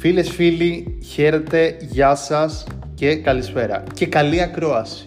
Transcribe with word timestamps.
Φίλες, 0.00 0.30
φίλοι, 0.30 0.98
χαίρετε, 1.04 1.76
γεια 1.80 2.14
σας 2.14 2.66
και 2.94 3.16
καλησπέρα. 3.16 3.82
Και 3.94 4.06
καλή 4.06 4.42
ακρόαση. 4.42 5.04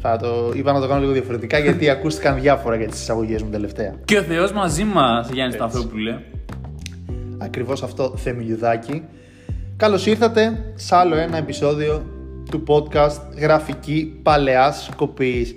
Θα 0.00 0.16
το 0.16 0.52
είπα 0.54 0.72
να 0.72 0.80
το 0.80 0.88
κάνω 0.88 1.00
λίγο 1.00 1.12
διαφορετικά 1.12 1.58
γιατί 1.58 1.90
ακούστηκαν 1.96 2.40
διάφορα 2.40 2.76
για 2.76 2.88
τις 2.88 3.00
εισαγωγές 3.00 3.42
μου 3.42 3.50
τελευταία. 3.50 3.94
Και 4.04 4.18
ο 4.18 4.22
Θεός 4.22 4.52
μαζί 4.52 4.84
μας, 4.84 5.28
Γιάννη 5.30 5.54
Σταθόπουλε. 5.54 6.18
Ακριβώς 7.38 7.82
αυτό, 7.82 8.14
Θεμιλιουδάκη. 8.16 9.02
Καλώς 9.76 10.06
ήρθατε 10.06 10.72
σε 10.74 10.96
άλλο 10.96 11.16
ένα 11.16 11.36
επεισόδιο 11.36 12.02
του 12.50 12.62
podcast 12.66 13.36
Γραφική 13.38 14.20
Παλαιάς 14.22 14.90
Κοπής. 14.96 15.54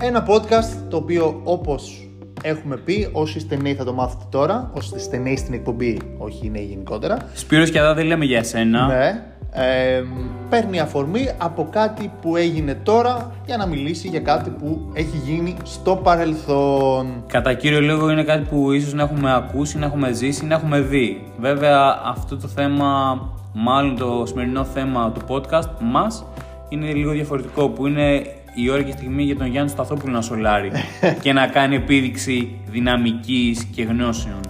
Ένα 0.00 0.26
podcast 0.26 0.86
το 0.88 0.96
οποίο 0.96 1.40
όπως 1.44 2.07
έχουμε 2.42 2.76
πει, 2.76 3.08
όσοι 3.12 3.38
είστε 3.38 3.56
νέοι 3.56 3.74
θα 3.74 3.84
το 3.84 3.92
μάθετε 3.92 4.24
τώρα, 4.30 4.70
όσοι 4.74 4.92
είστε 4.96 5.16
νέοι 5.16 5.36
στην 5.36 5.54
εκπομπή, 5.54 6.00
όχι 6.18 6.50
νέοι 6.50 6.64
γενικότερα. 6.64 7.16
Σπύρος 7.34 7.70
και 7.70 7.78
εδώ 7.78 7.94
δεν 7.94 8.06
λέμε 8.06 8.24
για 8.24 8.38
εσένα. 8.38 8.86
Ναι. 8.86 9.22
Ε, 9.52 10.02
παίρνει 10.48 10.80
αφορμή 10.80 11.28
από 11.38 11.68
κάτι 11.70 12.10
που 12.20 12.36
έγινε 12.36 12.74
τώρα 12.74 13.32
για 13.46 13.56
να 13.56 13.66
μιλήσει 13.66 14.08
για 14.08 14.20
κάτι 14.20 14.50
που 14.50 14.90
έχει 14.92 15.16
γίνει 15.24 15.56
στο 15.62 15.96
παρελθόν. 15.96 17.24
Κατά 17.26 17.54
κύριο 17.54 17.80
λόγο 17.80 18.10
είναι 18.10 18.24
κάτι 18.24 18.46
που 18.50 18.72
ίσως 18.72 18.92
να 18.92 19.02
έχουμε 19.02 19.34
ακούσει, 19.34 19.78
να 19.78 19.86
έχουμε 19.86 20.12
ζήσει, 20.12 20.46
να 20.46 20.54
έχουμε 20.54 20.80
δει. 20.80 21.22
Βέβαια 21.40 22.00
αυτό 22.04 22.36
το 22.36 22.48
θέμα, 22.48 23.20
μάλλον 23.52 23.96
το 23.96 24.24
σημερινό 24.26 24.64
θέμα 24.64 25.12
του 25.12 25.20
podcast 25.28 25.68
μας, 25.80 26.24
είναι 26.68 26.92
λίγο 26.92 27.12
διαφορετικό 27.12 27.68
που 27.68 27.86
είναι 27.86 28.22
η 28.54 28.70
ώρα 28.70 28.82
και 28.82 28.88
η 28.88 28.92
στιγμή 28.92 29.22
για 29.22 29.36
τον 29.36 29.46
Γιάννη 29.46 29.70
Σταθόπουλο 29.70 30.12
να 30.12 30.20
σολάρει 30.20 30.70
και 31.22 31.32
να 31.32 31.46
κάνει 31.46 31.74
επίδειξη 31.76 32.58
δυναμικής 32.70 33.64
και 33.64 33.82
γνώσεων. 33.82 34.40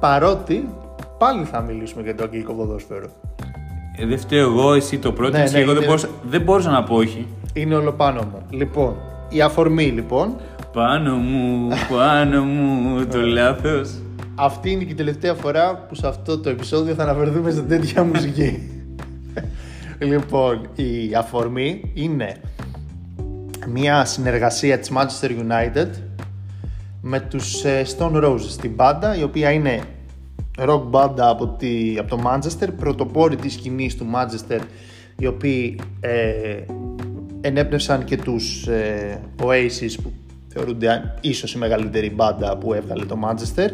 Παρότι 0.00 0.68
πάλι 1.18 1.44
θα 1.44 1.60
μιλήσουμε 1.60 2.02
για 2.02 2.14
το 2.14 2.22
αγγλικό 2.24 2.52
ποδόσφαιρο. 2.52 3.06
Ε, 3.96 4.06
δεν 4.06 4.18
φταίω 4.18 4.48
εγώ, 4.50 4.74
εσύ 4.74 4.98
το 4.98 5.12
πρώτο 5.12 5.36
Ναι, 5.38 5.44
και 5.44 5.50
ναι, 5.50 5.58
εγώ 5.58 5.66
δεν, 5.66 5.76
είναι- 5.76 5.86
μπορούσα, 5.86 6.08
δεν 6.30 6.40
μπορούσα 6.42 6.70
να 6.70 6.82
πω 6.84 6.94
όχι. 6.94 7.26
Είναι 7.52 7.74
όλο 7.74 7.92
πάνω 7.92 8.22
μου. 8.22 8.42
Λοιπόν, 8.50 8.94
η 9.28 9.40
αφορμή 9.40 9.84
λοιπόν, 9.84 10.36
Πάνω 10.72 11.14
μου, 11.16 11.68
πάνω 11.96 12.42
μου, 12.44 13.06
το 13.06 13.20
λάθος. 13.26 13.90
αυτή 14.34 14.70
είναι 14.70 14.84
και 14.84 14.92
η 14.92 14.94
τελευταία 14.94 15.34
φορά 15.34 15.86
που 15.88 15.94
σε 15.94 16.06
αυτό 16.06 16.38
το 16.38 16.48
επεισόδιο 16.50 16.94
θα 16.94 17.02
αναφερθούμε 17.02 17.50
σε 17.50 17.60
τέτοια 17.62 18.02
μουσική. 18.04 18.58
Λοιπόν, 20.00 20.68
η 20.74 21.14
αφορμή 21.14 21.90
είναι 21.94 22.36
μια 23.68 24.04
συνεργασία 24.04 24.78
της 24.78 24.92
Manchester 24.94 25.30
United 25.30 25.88
με 27.02 27.20
τους 27.20 27.64
ε, 27.64 27.84
Stone 27.98 28.24
Roses, 28.24 28.56
την 28.60 28.74
μπάντα 28.74 29.16
η 29.16 29.22
οποία 29.22 29.50
είναι 29.50 29.82
rock 30.58 30.82
μπάντα 30.86 31.28
από, 31.28 31.48
τη, 31.48 31.96
από 31.98 32.16
το 32.16 32.22
Manchester, 32.26 32.68
πρωτοπόροι 32.76 33.36
της 33.36 33.52
σκηνής 33.52 33.96
του 33.96 34.06
Manchester 34.14 34.60
οι 35.18 35.26
οποίοι 35.26 35.80
ε, 36.00 36.64
ενέπνευσαν 37.40 38.04
και 38.04 38.16
τους 38.16 38.66
ε, 38.66 39.20
Oasis 39.42 39.94
που 40.02 40.12
θεωρούνται 40.48 41.14
ίσως 41.20 41.54
η 41.54 41.58
μεγαλύτερη 41.58 42.10
μπάντα 42.10 42.56
που 42.56 42.72
έβγαλε 42.74 43.04
το 43.04 43.18
Manchester. 43.24 43.70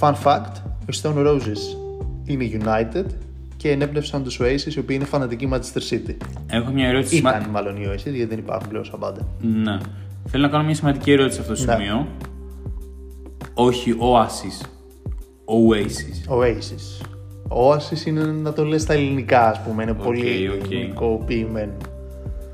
Fun 0.00 0.14
fact, 0.24 0.52
οι 0.86 0.98
Stone 1.02 1.26
Roses 1.26 1.76
είναι 2.24 2.50
United 2.64 3.06
και 3.62 3.70
ενέπνευσαν 3.70 4.22
τους 4.22 4.38
Oasis 4.42 4.74
οι 4.74 4.78
οποίοι 4.78 4.96
είναι 4.98 5.04
φανατικοί 5.04 5.48
Manchester 5.52 5.92
City. 5.92 6.16
Έχω 6.50 6.70
μια 6.70 6.88
ερώτηση. 6.88 7.14
σημα- 7.16 7.36
Ήταν 7.38 7.50
μάλλον 7.50 7.76
οι 7.76 7.84
Oasis 7.92 7.96
γιατί 8.04 8.24
δεν 8.24 8.38
υπάρχουν 8.38 8.68
πλέον 8.68 8.84
σαν 8.84 8.98
μπάντα. 8.98 9.26
Ναι. 9.40 9.78
Θέλω 10.28 10.42
να 10.42 10.48
κάνω 10.48 10.64
μια 10.64 10.74
σημαντική 10.74 11.12
ερώτηση 11.12 11.34
σε 11.34 11.40
αυτό 11.52 11.54
το 11.64 11.70
Ναι. 11.70 11.72
σημείο. 11.84 12.06
Όχι 13.54 13.94
Oasis. 13.98 14.66
Oasis. 15.44 16.38
Oasis. 16.38 17.06
Oasis 17.48 18.06
είναι 18.06 18.24
να 18.24 18.52
το 18.52 18.64
λες 18.64 18.82
στα 18.82 18.92
ελληνικά, 18.92 19.48
ας 19.48 19.60
πούμε. 19.62 19.82
Είναι 19.82 19.94
πολύ 19.94 20.48
οκ. 20.48 20.70
ελληνικοποιημένο. 20.72 21.72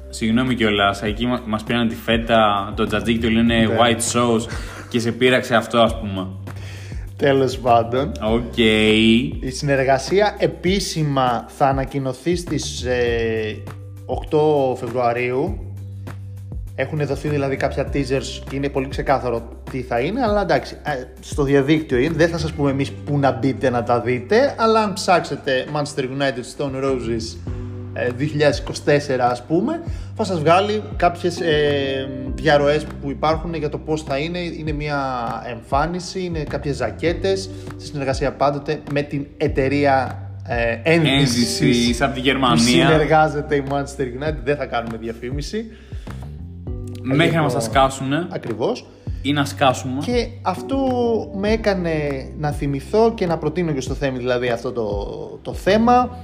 Συγγνώμη 0.08 0.54
κιόλας, 0.54 1.02
εκεί 1.02 1.26
μα 1.26 1.42
μας 1.46 1.62
πήραν 1.64 1.88
τη 1.88 1.94
φέτα, 1.94 2.72
το 2.76 2.86
τζατζίκι 2.86 3.18
το 3.18 3.28
λένε 3.30 3.56
Ναι. 3.56 3.66
white 3.78 4.12
sauce 4.12 4.46
και 4.88 4.98
σε 5.00 5.12
πείραξε 5.12 5.54
αυτό, 5.54 5.78
ας 5.78 5.98
πούμε. 6.00 6.26
Τέλος 7.18 7.58
πάντων, 7.58 8.12
Οκ. 8.22 8.56
η 9.40 9.50
συνεργασία 9.50 10.36
επίσημα 10.38 11.44
θα 11.48 11.66
ανακοινωθεί 11.66 12.36
στις 12.36 12.84
ε, 12.84 13.62
8 14.30 14.76
Φεβρουαρίου. 14.76 15.58
Έχουν 16.74 17.06
δοθεί 17.06 17.28
δηλαδή 17.28 17.56
κάποια 17.56 17.88
teasers 17.92 18.42
και 18.50 18.56
είναι 18.56 18.68
πολύ 18.68 18.88
ξεκάθαρο 18.88 19.48
τι 19.70 19.82
θα 19.82 20.00
είναι, 20.00 20.22
αλλά 20.22 20.42
εντάξει, 20.42 20.76
ε, 20.82 20.90
στο 21.20 21.42
διαδίκτυο 21.42 21.98
είναι, 21.98 22.14
δεν 22.14 22.28
θα 22.28 22.38
σας 22.38 22.52
πούμε 22.52 22.70
εμείς 22.70 22.92
που 22.92 23.18
να 23.18 23.32
μπείτε 23.32 23.70
να 23.70 23.82
τα 23.82 24.00
δείτε, 24.00 24.54
αλλά 24.58 24.82
αν 24.82 24.92
ψάξετε 24.92 25.66
Manchester 25.74 26.02
United 26.02 26.56
Stone 26.56 26.84
Roses 26.84 27.36
ε, 27.46 27.57
2024 28.18 29.18
ας 29.20 29.42
πούμε, 29.42 29.82
θα 30.16 30.24
σας 30.24 30.38
βγάλει 30.38 30.82
κάποιες 30.96 31.40
ε, 31.40 32.08
διαρροές 32.34 32.84
που 33.00 33.10
υπάρχουν 33.10 33.54
για 33.54 33.68
το 33.68 33.78
πώς 33.78 34.02
θα 34.02 34.18
είναι. 34.18 34.38
Είναι 34.38 34.72
μια 34.72 34.98
εμφάνιση, 35.50 36.24
είναι 36.24 36.42
κάποιες 36.42 36.76
ζακέτες, 36.76 37.50
στη 37.76 37.86
συνεργασία 37.86 38.32
πάντοτε 38.32 38.82
με 38.92 39.02
την 39.02 39.26
εταιρεία 39.36 40.22
ε, 40.46 40.78
ένδυσης 40.82 41.60
Ένδυση 41.60 42.02
από 42.02 42.14
τη 42.14 42.20
που 42.20 42.26
Γερμανία. 42.26 42.58
συνεργάζεται 42.58 43.54
η 43.56 43.62
Manchester 43.70 44.02
United, 44.02 44.38
δεν 44.44 44.56
θα 44.56 44.66
κάνουμε 44.66 44.96
διαφήμιση. 44.96 45.66
Μέχρι 47.02 47.34
να 47.36 47.42
μας 47.42 47.52
Λοιπόν, 47.52 47.68
τα 47.68 47.78
σκάσουνε 47.78 48.26
Ακριβώς. 48.30 48.86
ή 49.22 49.32
να 49.32 49.44
σκάσουμε. 49.44 50.00
Και 50.04 50.28
αυτό 50.42 50.76
με 51.36 51.50
έκανε 51.50 51.92
να 52.38 52.50
θυμηθώ 52.50 53.12
και 53.14 53.26
να 53.26 53.38
προτείνω 53.38 53.72
και 53.72 53.80
στο 53.80 53.94
θέμα 53.94 54.16
δηλαδή 54.16 54.48
αυτό 54.48 54.72
το, 54.72 54.86
το 55.42 55.54
θέμα 55.54 56.18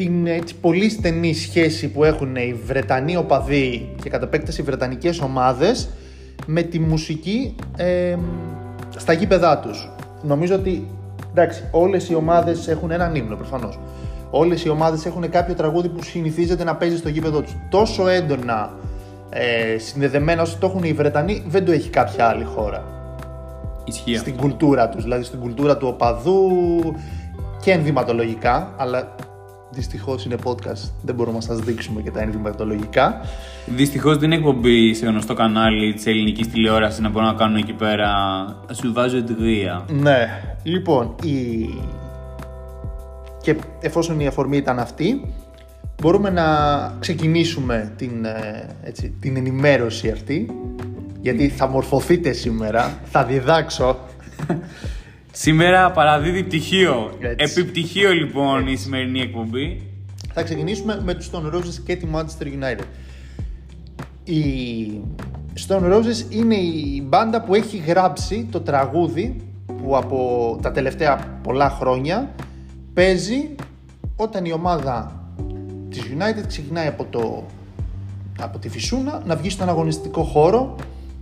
την 0.00 0.26
έτσι, 0.26 0.54
πολύ 0.54 0.88
στενή 0.88 1.34
σχέση 1.34 1.88
που 1.88 2.04
έχουν 2.04 2.36
οι 2.36 2.60
Βρετανοί 2.66 3.16
οπαδοί 3.16 3.94
και 4.02 4.10
κατ' 4.10 4.22
επέκταση 4.22 4.60
οι 4.60 4.64
Βρετανικές 4.64 5.20
ομάδες 5.20 5.88
με 6.46 6.62
τη 6.62 6.78
μουσική 6.78 7.54
ε, 7.76 8.16
στα 8.96 9.12
γήπεδά 9.12 9.58
τους. 9.58 9.90
Νομίζω 10.22 10.54
ότι 10.54 10.86
εντάξει, 11.30 11.64
όλες 11.70 12.08
οι 12.08 12.14
ομάδες 12.14 12.68
έχουν 12.68 12.90
έναν 12.90 13.14
ύμνο 13.14 13.36
προφανώς. 13.36 13.78
Όλες 14.30 14.64
οι 14.64 14.68
ομάδες 14.68 15.06
έχουν 15.06 15.30
κάποιο 15.30 15.54
τραγούδι 15.54 15.88
που 15.88 16.02
συνηθίζεται 16.02 16.64
να 16.64 16.76
παίζει 16.76 16.96
στο 16.96 17.08
γήπεδο 17.08 17.40
τους. 17.40 17.56
Τόσο 17.70 18.08
έντονα 18.08 18.70
ε, 19.30 19.78
συνδεδεμένα 19.78 20.42
όσο 20.42 20.56
το 20.60 20.66
έχουν 20.66 20.82
οι 20.82 20.92
Βρετανοί 20.92 21.44
δεν 21.46 21.64
το 21.64 21.72
έχει 21.72 21.90
κάποια 21.90 22.26
άλλη 22.26 22.44
χώρα 22.44 22.84
Ισχύει 23.84 24.16
αυτό. 24.16 24.28
στην 24.28 24.40
κουλτούρα 24.40 24.88
τους, 24.88 25.02
δηλαδή 25.02 25.22
στην 25.22 25.40
κουλτούρα 25.40 25.76
του 25.76 25.88
οπαδού 25.88 26.50
και 27.62 27.72
ενδυματολογικά, 27.72 28.74
αλλά 28.76 29.14
δυστυχώς 29.70 30.24
είναι 30.24 30.36
podcast, 30.44 30.90
δεν 31.02 31.14
μπορούμε 31.14 31.36
να 31.36 31.42
σας 31.42 31.58
δείξουμε 31.58 32.02
και 32.02 32.10
τα 32.10 32.20
ενδυματολογικά. 32.20 33.20
Δυστυχώς 33.66 34.16
δεν 34.16 34.30
είναι 34.30 34.34
εκπομπή 34.34 34.94
σε 34.94 35.06
γνωστό 35.06 35.34
κανάλι 35.34 35.94
της 35.94 36.06
ελληνικής 36.06 36.48
τηλεόρασης 36.48 37.00
να 37.00 37.08
μπορούν 37.08 37.28
να 37.28 37.34
κάνουν 37.34 37.56
εκεί 37.56 37.72
πέρα. 37.72 38.08
Σου 38.72 38.92
βάζω 38.92 39.22
τρία. 39.22 39.84
Ναι, 39.92 40.28
λοιπόν, 40.62 41.14
η... 41.22 41.68
και 43.42 43.56
εφόσον 43.80 44.20
η 44.20 44.26
αφορμή 44.26 44.56
ήταν 44.56 44.78
αυτή, 44.78 45.34
μπορούμε 46.00 46.30
να 46.30 46.44
ξεκινήσουμε 46.98 47.92
την, 47.96 48.24
ε, 48.24 48.68
έτσι, 48.82 49.14
την 49.20 49.36
ενημέρωση 49.36 50.10
αυτή, 50.10 50.50
γιατί 51.20 51.48
θα 51.48 51.66
μορφωθείτε 51.66 52.32
σήμερα, 52.32 52.98
θα 53.04 53.24
διδάξω. 53.24 53.96
Σήμερα 55.32 55.90
παραδίδει 55.90 56.42
πτυχίο. 56.42 57.16
Έτσι. 57.20 57.60
Επιπτυχίο 57.60 58.12
λοιπόν 58.12 58.66
η 58.66 58.76
σημερινή 58.76 59.20
εκπομπή. 59.20 59.82
Θα 60.32 60.42
ξεκινήσουμε 60.42 61.00
με 61.04 61.14
τους 61.14 61.30
Stone 61.32 61.54
Roses 61.54 61.80
και 61.84 61.96
τη 61.96 62.06
Manchester 62.14 62.44
United. 62.44 62.84
Η 64.24 65.00
Stone 65.68 65.92
Roses 65.92 66.32
είναι 66.32 66.54
η 66.54 67.02
μπάντα 67.06 67.42
που 67.42 67.54
έχει 67.54 67.76
γράψει 67.76 68.48
το 68.50 68.60
τραγούδι 68.60 69.36
που 69.66 69.96
από 69.96 70.58
τα 70.62 70.70
τελευταία 70.72 71.38
πολλά 71.42 71.70
χρόνια 71.70 72.34
παίζει 72.94 73.54
όταν 74.16 74.44
η 74.44 74.52
ομάδα 74.52 75.24
της 75.88 76.02
United 76.02 76.46
ξεκινάει 76.46 76.86
από, 76.86 77.04
το, 77.04 77.46
από 78.40 78.58
τη 78.58 78.68
Φυσούνα 78.68 79.22
να 79.26 79.36
βγει 79.36 79.50
στον 79.50 79.68
αγωνιστικό 79.68 80.22
χώρο 80.22 80.76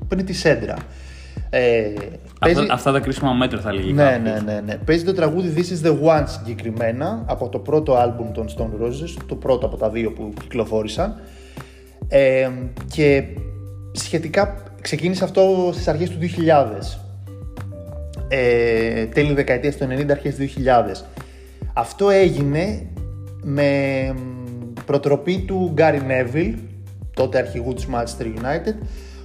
πριν 0.09 0.25
τη 0.25 0.33
Σέντρα. 0.33 0.77
Ε, 1.51 1.93
παίζει- 2.39 2.61
Αυτά, 2.61 2.73
αυτά 2.75 2.93
τα 2.93 3.01
κρίσιμα 3.01 3.33
μέτρα 3.33 3.61
θα 3.61 3.73
λέγει 3.75 3.93
ναι, 3.93 4.03
κάποιος. 4.03 4.23
ναι, 4.43 4.53
ναι, 4.53 4.61
ναι. 4.61 4.77
Παίζει 4.77 5.05
το 5.05 5.13
τραγούδι 5.13 5.53
This 5.57 5.87
is 5.87 5.87
the 5.89 5.93
One 6.19 6.25
συγκεκριμένα 6.27 7.25
από 7.27 7.49
το 7.49 7.59
πρώτο 7.59 7.95
άλμπουμ 7.95 8.33
των 8.33 8.47
Stone 8.49 8.83
Roses, 8.85 9.23
το 9.27 9.35
πρώτο 9.35 9.67
από 9.67 9.77
τα 9.77 9.91
δύο 9.91 10.13
που 10.13 10.33
κυκλοφόρησαν. 10.41 11.21
Ε, 12.09 12.49
και 12.93 13.25
σχετικά 13.93 14.55
ξεκίνησε 14.81 15.25
αυτό 15.25 15.71
στις 15.73 15.89
αρχές 15.89 16.11
του 16.11 16.19
2000. 16.19 17.01
Ε, 18.29 19.05
τέλη 19.05 19.35
δεκαετίας 19.35 19.77
του 19.77 19.85
90, 19.85 20.11
αρχές 20.11 20.35
του 20.35 20.43
2000. 20.43 21.05
Αυτό 21.73 22.11
έγινε 22.11 22.87
με 23.43 23.71
μ, 24.17 24.83
προτροπή 24.87 25.39
του 25.47 25.71
Γκάρι 25.75 26.03
Νέβιλ, 26.07 26.55
τότε 27.15 27.39
αρχηγού 27.39 27.75
της 27.75 27.87
Manchester 27.93 28.25
United, 28.25 28.75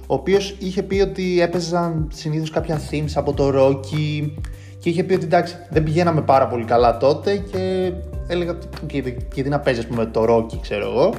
ο 0.06 0.14
οποίος 0.14 0.56
είχε 0.58 0.82
πει 0.82 1.00
ότι 1.00 1.40
έπαιζαν 1.40 2.08
συνήθως 2.14 2.50
κάποια 2.50 2.80
themes 2.90 3.12
από 3.14 3.32
το 3.32 3.52
Rocky 3.54 4.30
Και 4.78 4.88
είχε 4.88 5.04
πει 5.04 5.14
ότι 5.14 5.24
εντάξει, 5.24 5.56
δεν 5.70 5.82
πηγαίναμε 5.82 6.22
πάρα 6.22 6.46
πολύ 6.46 6.64
καλά 6.64 6.96
τότε 6.96 7.36
και 7.36 7.92
έλεγα 8.28 8.50
ότι 8.50 8.66
«OK, 8.82 8.92
γιατί 9.34 9.48
να 9.48 9.60
παίζει, 9.60 9.80
ας 9.80 9.86
πούμε, 9.86 10.06
το 10.06 10.24
Rocky, 10.28 10.58
ξέρω 10.60 10.90
εγώ. 10.90 11.14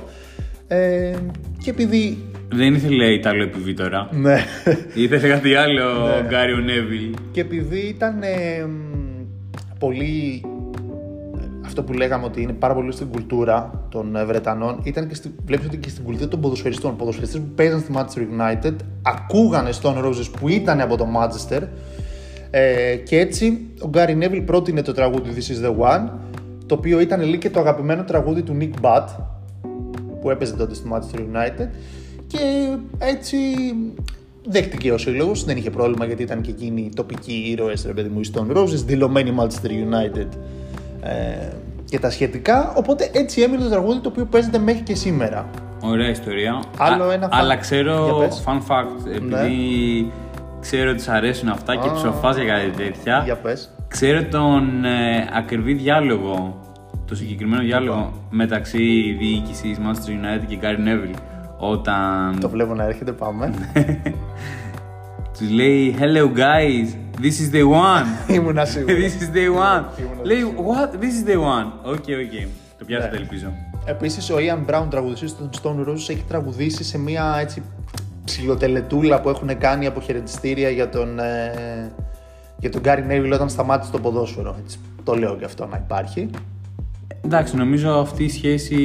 Ε, 0.67 1.15
και 1.63 1.69
επειδή. 1.69 2.17
Δεν 2.49 2.73
ήθελε 2.73 3.05
Ιταλό 3.05 3.43
MVP 3.43 3.73
τώρα. 3.73 4.09
Ναι. 4.11 4.43
Ήθελε 4.93 5.27
κάτι 5.27 5.55
άλλο 5.55 6.03
ο 6.03 6.27
Γκάριο 6.27 6.57
Νέβιλ. 6.57 7.13
και 7.31 7.41
επειδή 7.41 7.79
ήταν 7.79 8.21
ε, 8.21 8.65
μ, 8.65 9.25
πολύ. 9.79 10.43
Αυτό 11.77 11.87
που 11.87 11.97
λέγαμε 11.97 12.25
ότι 12.25 12.41
είναι 12.41 12.51
πάρα 12.53 12.73
πολύ 12.73 12.91
στην 12.91 13.07
κουλτούρα 13.07 13.85
των 13.89 14.15
ε, 14.15 14.25
Βρετανών, 14.25 14.79
ήταν 14.83 15.07
και 15.07 15.15
στη, 15.15 15.35
βλέπεις 15.45 15.65
ότι 15.65 15.77
και 15.77 15.89
στην 15.89 16.03
κουλτούρα 16.03 16.27
των 16.27 16.39
ποδοσφαιριστών. 16.39 16.95
Ποδοσφαιριστές 16.95 17.41
που 17.41 17.47
παίζαν 17.55 17.79
στη 17.79 17.93
Manchester 17.95 18.19
United 18.19 18.75
ακούγανε 19.01 19.69
Stone 19.81 20.05
Roses 20.05 20.29
που 20.39 20.49
ήταν 20.49 20.81
από 20.81 20.97
το 20.97 21.07
Manchester. 21.17 21.61
Ε, 22.49 22.95
και 22.95 23.19
έτσι 23.19 23.67
ο 23.79 23.87
Γκάρι 23.87 24.15
Νέβιλ 24.15 24.41
πρότεινε 24.41 24.81
το 24.81 24.93
τραγούδι 24.93 25.29
This 25.35 25.51
is 25.51 25.65
the 25.65 25.75
One, 25.85 26.09
το 26.65 26.75
οποίο 26.75 26.99
ήταν 26.99 27.21
λίγο 27.21 27.35
και 27.35 27.49
το 27.49 27.59
αγαπημένο 27.59 28.03
τραγούδι 28.03 28.41
του 28.41 28.57
Nick 28.59 28.81
Butt, 28.81 29.05
που 30.21 30.29
έπαιζε 30.29 30.55
τότε 30.55 30.73
στη 30.73 30.89
Manchester 30.93 31.19
United. 31.19 31.67
Και 32.27 32.75
έτσι 32.97 33.37
δέχτηκε 34.47 34.91
ο 34.91 34.97
σύλλογος, 34.97 35.43
δεν 35.43 35.57
είχε 35.57 35.69
πρόβλημα 35.69 36.05
γιατί 36.05 36.23
ήταν 36.23 36.41
και 36.41 36.51
εκείνοι 36.51 36.81
οι 36.81 36.91
τοπικοί 36.95 37.33
ήρωες, 37.33 37.85
ρε 37.85 37.93
παιδί 37.93 38.09
μου, 38.09 38.19
οι 38.19 38.29
Stone 38.33 38.57
Roses, 38.57 38.83
δηλωμένοι 38.85 39.33
Manchester 39.39 39.69
United 39.69 40.27
ε, 41.05 41.47
και 41.89 41.99
τα 41.99 42.09
σχετικά, 42.09 42.73
οπότε 42.75 43.09
έτσι 43.13 43.41
έμεινε 43.41 43.63
το 43.63 43.69
τραγούδι 43.69 43.99
το 43.99 44.09
οποίο 44.09 44.25
παίζεται 44.25 44.57
μέχρι 44.59 44.81
και 44.81 44.95
σήμερα. 44.95 45.49
Ωραία 45.83 46.09
ιστορία. 46.09 46.59
Άλλο 46.77 47.03
Α- 47.03 47.13
ένα 47.13 47.27
Αλλά 47.31 47.55
fun- 47.55 47.59
ξέρω, 47.59 48.03
Για 48.05 48.27
πες. 48.27 48.43
Ναι. 48.47 48.53
fun 48.53 48.71
fact, 48.71 49.15
επειδή 49.15 50.11
ξέρω 50.59 50.89
ότι 50.91 51.01
σ' 51.01 51.09
αρέσουν 51.09 51.49
αυτά 51.49 51.75
και 51.75 51.87
Α. 51.87 51.91
ψοφάς 51.91 52.35
για 52.37 52.45
κάτι 52.45 52.69
τέτοια. 52.69 53.21
Για 53.25 53.35
πες. 53.35 53.69
Ξέρω 53.87 54.23
τον 54.23 54.85
ε, 54.85 55.29
ακριβή 55.33 55.73
διάλογο, 55.73 56.59
το 57.07 57.15
συγκεκριμένο 57.15 57.61
διάλογο 57.61 58.13
μεταξύ 58.29 59.15
διοίκησης 59.19 59.77
Manchester 59.79 60.09
United 60.09 60.45
και 60.47 60.57
Gary 60.61 60.87
Neville. 60.87 61.19
Όταν 61.59 62.37
Το 62.39 62.49
βλέπω 62.49 62.73
να 62.73 62.83
έρχεται, 62.83 63.11
πάμε. 63.11 63.53
τους 65.37 65.49
λέει 65.51 65.95
Hello 65.99 66.37
guys, 66.37 66.95
this 67.23 67.39
is 67.39 67.51
the 67.55 67.63
one. 67.63 68.33
Ήμουνα 68.33 68.65
σίγουρος. 68.65 68.97
this 68.97 69.21
is 69.23 69.35
the 69.35 69.47
one. 69.47 69.99
Ήμουν 69.99 70.23
λέει 70.23 70.55
What, 70.57 70.93
this 71.03 71.27
is 71.27 71.29
the 71.29 71.35
one. 71.35 71.71
Οκ, 71.83 71.93
οκ. 71.93 72.49
Το 72.77 72.85
πιάσατε 72.85 73.15
Ναι. 73.15 73.21
ελπίζω. 73.21 73.47
Επίσης, 73.85 74.29
ο 74.29 74.35
Ian 74.37 74.71
Brown, 74.71 74.87
τραγουδιστής 74.89 75.35
των 75.37 75.49
Stone 75.61 75.89
Roses, 75.89 76.09
έχει 76.09 76.23
τραγουδήσει 76.27 76.83
σε 76.83 76.97
μια 76.97 77.37
έτσι 77.39 77.61
ψιλοτελετούλα 78.25 79.21
που 79.21 79.29
έχουν 79.29 79.57
κάνει 79.57 79.85
αποχαιρετιστήρια 79.85 80.69
για 80.69 80.89
τον, 80.89 81.19
ε, 81.19 81.91
για 82.57 82.69
τον 82.69 82.81
Gary 82.85 83.11
Neville 83.11 83.31
όταν 83.33 83.49
σταμάτησε 83.49 83.91
το 83.91 83.99
ποδόσφαιρο. 83.99 84.55
Έτσι, 84.63 84.79
το 85.03 85.13
λέω 85.15 85.35
και 85.35 85.45
αυτό 85.45 85.65
να 85.65 85.81
υπάρχει. 85.85 86.29
Εντάξει, 87.25 87.55
νομίζω 87.55 87.89
αυτή 87.91 88.23
η 88.23 88.29
σχέση 88.29 88.77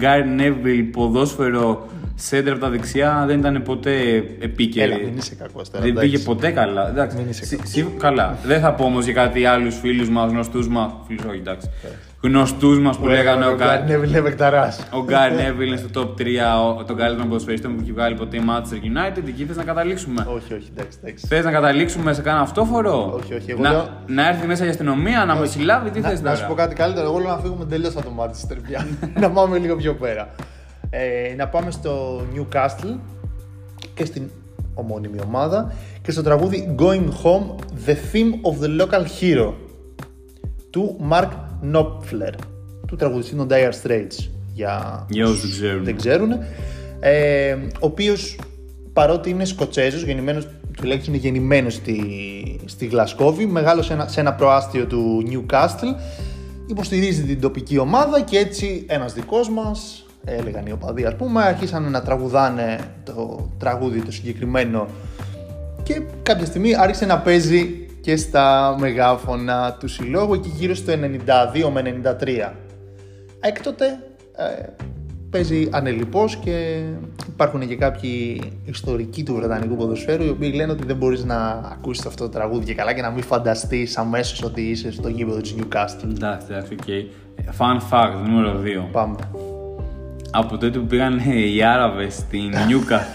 Gary 0.00 0.40
Neville 0.40 0.88
ποδόσφαιρο 0.92 1.88
σέντρα 2.14 2.52
από 2.52 2.60
τα 2.60 2.68
δεξιά 2.70 3.24
δεν 3.26 3.38
ήταν 3.38 3.62
ποτέ 3.62 3.92
επίκαιρη. 4.40 4.92
Έλα, 4.92 5.04
μην 5.04 5.16
είσαι 5.16 5.34
κακός 5.34 5.70
τώρα. 5.70 5.82
Δεν 5.84 5.90
εντάξει. 5.92 6.10
πήγε 6.10 6.24
ποτέ 6.24 6.50
καλά. 6.50 6.88
Εντάξει, 6.88 7.16
Μην 7.16 7.28
είσαι 7.28 7.44
σι- 7.44 7.66
σι- 7.66 7.86
καλά. 7.98 8.38
Δεν 8.44 8.60
θα 8.60 8.72
πω 8.74 8.84
όμως 8.84 9.04
για 9.04 9.12
κάτι 9.14 9.44
άλλους 9.44 9.78
φίλους 9.78 10.08
μας, 10.10 10.30
γνωστούς 10.30 10.68
μας. 10.68 10.92
Φίλους, 11.06 11.24
όχι 11.24 11.38
εντάξει. 11.38 11.68
Γνωστούς 12.22 12.78
μας 12.80 12.96
που 12.98 13.06
λέγανε 13.06 13.46
ο 13.46 13.50
Ο 13.50 13.56
Gary 13.58 13.62
Gary 13.62 13.90
Neville 13.90 14.08
είναι 14.08 14.20
παικταρά. 14.20 14.68
ο 14.92 15.04
Gary 15.08 15.32
Neville 15.40 15.66
είναι 15.66 15.76
στο 15.76 15.88
top 16.02 16.20
3 16.20 16.24
ο- 16.78 16.84
των 16.84 16.96
καλύτερων 16.96 17.28
ποδοσφαιριστών 17.28 17.74
που 17.74 17.80
έχει 17.82 17.92
βγάλει 17.92 18.14
ποτέ 18.14 18.36
η 18.36 18.40
Manchester 18.48 18.74
United. 18.74 19.22
Εκεί 19.26 19.44
θες 19.44 19.56
να 19.56 19.64
καταλήξουμε. 19.64 20.26
όχι, 20.34 20.54
όχι, 20.54 20.68
εντάξει. 20.76 20.98
εντάξει. 21.02 21.26
Θες 21.26 21.44
να 21.44 21.50
καταλήξουμε 21.50 22.12
σε 22.12 22.22
κανένα 22.22 22.42
αυτόφορο; 22.42 23.12
Όχι, 23.22 23.34
όχι, 23.34 23.50
εγώ 23.50 23.62
να, 23.62 23.70
λέω- 23.70 23.88
να 24.06 24.28
έρθει 24.28 24.46
μέσα 24.46 24.64
η 24.64 24.68
αστυνομία, 24.68 25.24
να 25.24 25.34
με 25.36 25.46
συλλάβει, 25.46 25.90
τι 25.90 26.00
Να, 26.00 26.08
θες 26.08 26.18
να 26.20 26.24
τώρα; 26.24 26.36
σου 26.36 26.46
πω 26.48 26.54
κάτι 26.54 26.74
καλύτερο. 26.74 27.06
Εγώ 27.06 27.18
λέω 27.18 27.28
να 27.30 27.38
φύγουμε 27.38 27.64
τελείως 27.64 27.96
από 27.96 28.04
το 28.04 28.12
Manchester 28.22 28.56
πια. 28.68 28.86
να 29.20 29.30
πάμε 29.30 29.58
λίγο 29.58 29.76
πιο 29.76 29.94
πέρα. 29.94 30.30
Ε, 30.90 31.34
να 31.36 31.48
πάμε 31.48 31.70
στο 31.70 32.22
Newcastle 32.34 32.96
και 33.94 34.04
στην 34.04 34.30
ομώνυμη 34.74 35.18
ομάδα 35.26 35.72
και 36.02 36.10
στο 36.10 36.22
τραγούδι 36.22 36.74
Going 36.78 37.08
Home, 37.22 37.54
The 37.86 37.92
Theme 37.92 38.32
of 38.50 38.64
the 38.64 38.80
Local 38.82 39.02
Hero 39.20 39.52
του 40.70 41.00
Mark 41.10 41.28
Knopfler, 41.64 42.34
του 42.86 42.96
τραγουδιστή 42.96 43.34
των 43.34 43.48
Dire 43.50 43.72
Straits. 43.82 44.28
Για, 44.54 45.06
Για 45.08 45.26
όσους 45.26 45.40
δεν 45.40 45.50
ξέρουν. 45.50 45.84
δεν 45.84 45.96
ξέρουν. 45.96 46.30
Ε, 47.00 47.52
ο 47.52 47.86
οποίος 47.86 48.38
παρότι 48.92 49.30
είναι 49.30 49.44
Σκοτσέζος, 49.44 50.02
γεννημένος, 50.02 50.48
τουλάχιστον 50.76 51.14
είναι 51.14 51.22
γεννημένος 51.22 51.74
στη, 51.74 52.00
στη 52.64 52.86
Γλασκόβη, 52.86 53.46
μεγάλος 53.46 53.86
σε 53.86 53.92
ένα, 53.92 54.08
σε 54.08 54.20
ένα 54.20 54.32
προάστιο 54.34 54.86
του 54.86 55.22
Newcastle, 55.30 56.00
υποστηρίζει 56.66 57.22
την 57.22 57.40
τοπική 57.40 57.78
ομάδα 57.78 58.20
και 58.20 58.38
έτσι 58.38 58.84
ένας 58.88 59.14
δικός 59.14 59.50
μας, 59.50 60.06
έλεγαν 60.24 60.66
οι 60.66 60.72
οπαδοί 60.72 61.04
ας 61.04 61.16
πούμε, 61.16 61.42
αρχίσαν 61.42 61.90
να 61.90 62.02
τραγουδάνε 62.02 62.78
το 63.04 63.48
τραγούδι 63.58 64.00
το 64.00 64.12
συγκεκριμένο 64.12 64.86
και 65.82 66.02
κάποια 66.22 66.46
στιγμή 66.46 66.76
άρχισε 66.76 67.06
να 67.06 67.18
παίζει 67.18 67.79
και 68.00 68.16
στα 68.16 68.76
μεγάφωνα 68.78 69.76
του 69.80 69.88
συλλόγου 69.88 70.34
εκεί 70.34 70.52
γύρω 70.54 70.74
στο 70.74 70.92
92 70.92 71.70
με 71.72 72.00
93. 72.20 72.52
Έκτοτε 73.40 73.84
ε, 74.36 74.62
παίζει 75.30 75.68
ανελιπώς 75.70 76.36
και 76.36 76.82
υπάρχουν 77.28 77.68
και 77.68 77.76
κάποιοι 77.76 78.42
ιστορικοί 78.64 79.22
του 79.22 79.34
Βρετανικού 79.34 79.76
ποδοσφαίρου 79.76 80.24
οι 80.24 80.28
οποίοι 80.28 80.52
λένε 80.54 80.72
ότι 80.72 80.86
δεν 80.86 80.96
μπορείς 80.96 81.24
να 81.24 81.36
ακούσεις 81.72 82.06
αυτό 82.06 82.24
το 82.24 82.30
τραγούδι 82.30 82.64
και 82.64 82.74
καλά 82.74 82.92
και 82.92 83.02
να 83.02 83.10
μην 83.10 83.22
φανταστείς 83.22 83.96
αμέσως 83.96 84.42
ότι 84.42 84.62
είσαι 84.62 84.92
στο 84.92 85.08
γήπεδο 85.08 85.40
της 85.40 85.54
Newcastle. 85.58 86.10
Εντάξει, 86.14 86.46
εντάξει, 86.50 86.72
OK. 86.72 86.86
Fun 87.58 87.78
fact, 87.90 88.28
νούμερο 88.28 88.60
2. 88.86 88.88
Πάμε. 88.92 89.16
Από 90.30 90.58
τότε 90.58 90.78
που 90.78 90.86
πήγαν 90.86 91.18
οι 91.18 91.62
Άραβες 91.62 92.14
στην 92.14 92.52
Newca, 92.66 93.06